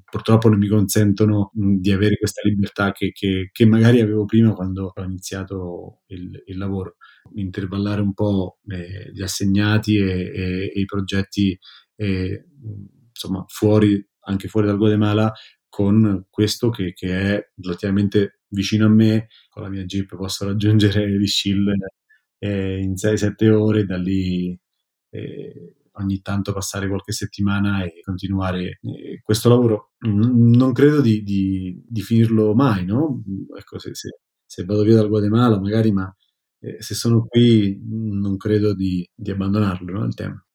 [0.02, 4.90] purtroppo non mi consentono di avere questa libertà che, che, che, magari avevo prima quando
[4.94, 6.96] ho iniziato il, il lavoro.
[7.34, 11.58] Intervallare un po' eh, gli assegnati e, e, e i progetti
[11.96, 12.46] eh,
[13.10, 15.30] insomma fuori, anche fuori dal Guatemala
[15.72, 21.06] con questo che, che, è relativamente vicino a me, con la mia Jeep posso raggiungere
[21.16, 21.66] l'Ischil
[22.38, 24.54] eh, in 6-7 ore, da lì
[25.08, 29.92] eh, ogni tanto passare qualche settimana e continuare eh, questo lavoro.
[30.00, 33.22] non credo di, di, di, finirlo mai, no?
[33.56, 36.14] Ecco, se, se, se, vado via dal Guatemala magari, ma
[36.60, 40.04] eh, se sono qui non credo di, di abbandonarlo, no?
[40.04, 40.46] Il tema.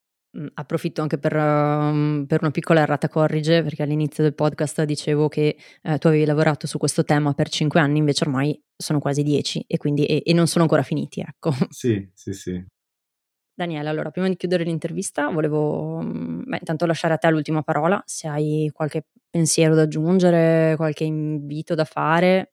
[0.53, 5.57] Approfitto anche per, um, per, una piccola errata corrige, perché all'inizio del podcast dicevo che
[5.81, 9.63] eh, tu avevi lavorato su questo tema per cinque anni, invece ormai sono quasi dieci
[9.67, 11.51] e, quindi, e, e non sono ancora finiti, ecco.
[11.69, 12.63] Sì, sì, sì.
[13.57, 18.27] Daniele, allora, prima di chiudere l'intervista, volevo beh, intanto lasciare a te l'ultima parola, se
[18.27, 22.51] hai qualche pensiero da aggiungere, qualche invito da fare.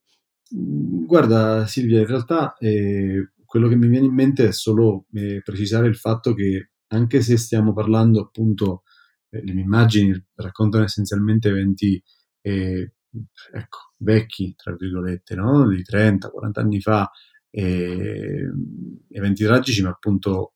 [0.48, 5.88] Guarda Silvia, in realtà eh, quello che mi viene in mente è solo eh, precisare
[5.88, 8.82] il fatto che anche se stiamo parlando appunto,
[9.30, 12.02] eh, le mie immagini raccontano essenzialmente eventi
[12.40, 12.92] eh,
[13.52, 15.68] ecco, vecchi, tra virgolette, no?
[15.68, 17.10] di 30-40 anni fa,
[17.50, 18.50] eh,
[19.10, 20.54] eventi tragici, ma appunto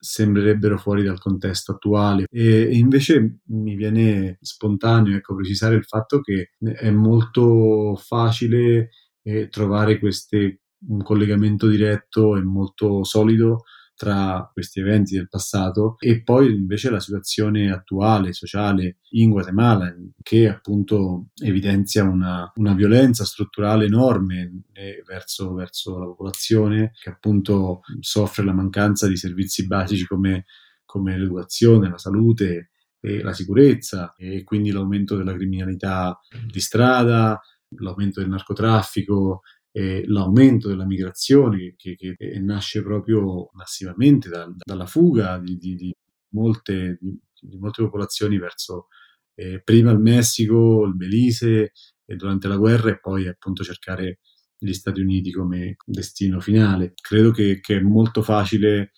[0.00, 2.26] sembrerebbero fuori dal contesto attuale.
[2.30, 8.90] E invece mi viene spontaneo ecco, precisare il fatto che è molto facile
[9.22, 13.64] eh, trovare queste, un collegamento diretto e molto solido
[14.00, 20.48] tra questi eventi del passato e poi invece la situazione attuale, sociale in Guatemala, che
[20.48, 28.42] appunto evidenzia una, una violenza strutturale enorme eh, verso, verso, la popolazione, che appunto soffre
[28.42, 30.46] la mancanza di servizi basici come,
[30.86, 32.70] come l'educazione, la salute
[33.00, 36.18] e la sicurezza e quindi l'aumento della criminalità
[36.50, 37.38] di strada,
[37.76, 39.42] l'aumento del narcotraffico
[39.72, 45.94] eh, l'aumento della migrazione che, che, nasce proprio massivamente da, dalla fuga di, di, di,
[46.30, 48.88] molte, di, molte, popolazioni verso
[49.34, 51.72] eh, prima il Messico, il Belize
[52.04, 54.18] e durante la guerra e poi appunto cercare
[54.58, 56.92] gli Stati Uniti come destino finale.
[57.00, 58.92] Credo che, che è molto facile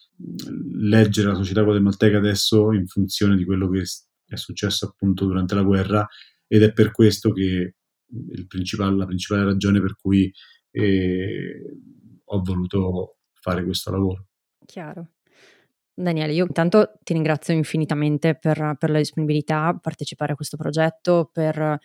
[0.74, 3.82] leggere la società guatemalteca adesso in funzione di quello che
[4.26, 6.06] è successo appunto durante la guerra
[6.46, 7.74] ed è per questo che
[8.48, 10.32] principale, la principale ragione per cui
[10.72, 11.76] e
[12.24, 14.26] ho voluto fare questo lavoro.
[14.66, 15.08] Chiaro.
[15.94, 21.28] Daniele, io intanto ti ringrazio infinitamente per, per, la disponibilità a partecipare a questo progetto,
[21.30, 21.78] per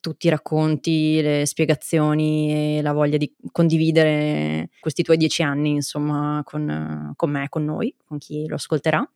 [0.00, 6.42] tutti i racconti, le spiegazioni e la voglia di condividere questi tuoi dieci anni, insomma,
[6.44, 9.08] con, con me, con noi, con chi lo ascolterà.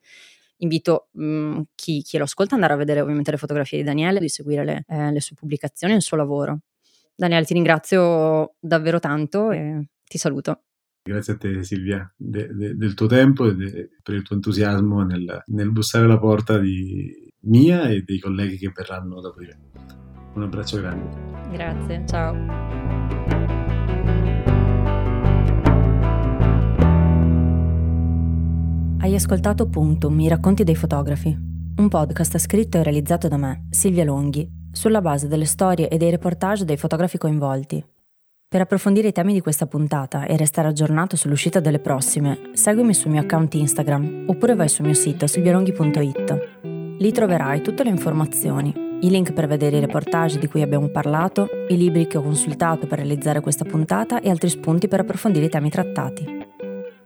[0.58, 3.84] Invito mh, mm, chi, chi, lo ascolta ad andare a vedere ovviamente le fotografie di
[3.84, 6.60] Daniele, di seguire le, eh, le sue pubblicazioni e il suo lavoro.
[7.18, 10.62] Daniele, ti ringrazio davvero tanto e ti saluto.
[11.02, 15.02] Grazie a te Silvia de, de, del tuo tempo e de, per il tuo entusiasmo
[15.02, 19.58] nel, nel bussare alla porta di, mia e dei colleghi che verranno dopo di me.
[20.34, 21.50] Un abbraccio grande.
[21.50, 22.36] Grazie, ciao.
[29.00, 31.36] Hai ascoltato Punctum, i racconti dei fotografi,
[31.78, 36.08] un podcast scritto e realizzato da me, Silvia Longhi, sulla base delle storie e dei
[36.08, 37.84] reportage dei fotografi coinvolti.
[38.48, 43.10] Per approfondire i temi di questa puntata e restare aggiornato sull'uscita delle prossime, seguimi sul
[43.10, 46.96] mio account Instagram oppure vai sul mio sito silvialonghi.it.
[46.96, 51.48] Lì troverai tutte le informazioni, i link per vedere i reportage di cui abbiamo parlato,
[51.68, 55.50] i libri che ho consultato per realizzare questa puntata e altri spunti per approfondire i
[55.50, 56.24] temi trattati.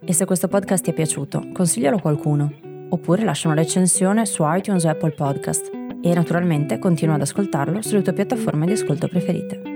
[0.05, 2.53] E se questo podcast ti è piaciuto, consiglialo a qualcuno,
[2.91, 8.03] oppure lascia una recensione su iTunes o Apple Podcast e naturalmente continua ad ascoltarlo sulle
[8.03, 9.72] tue piattaforme di ascolto preferite.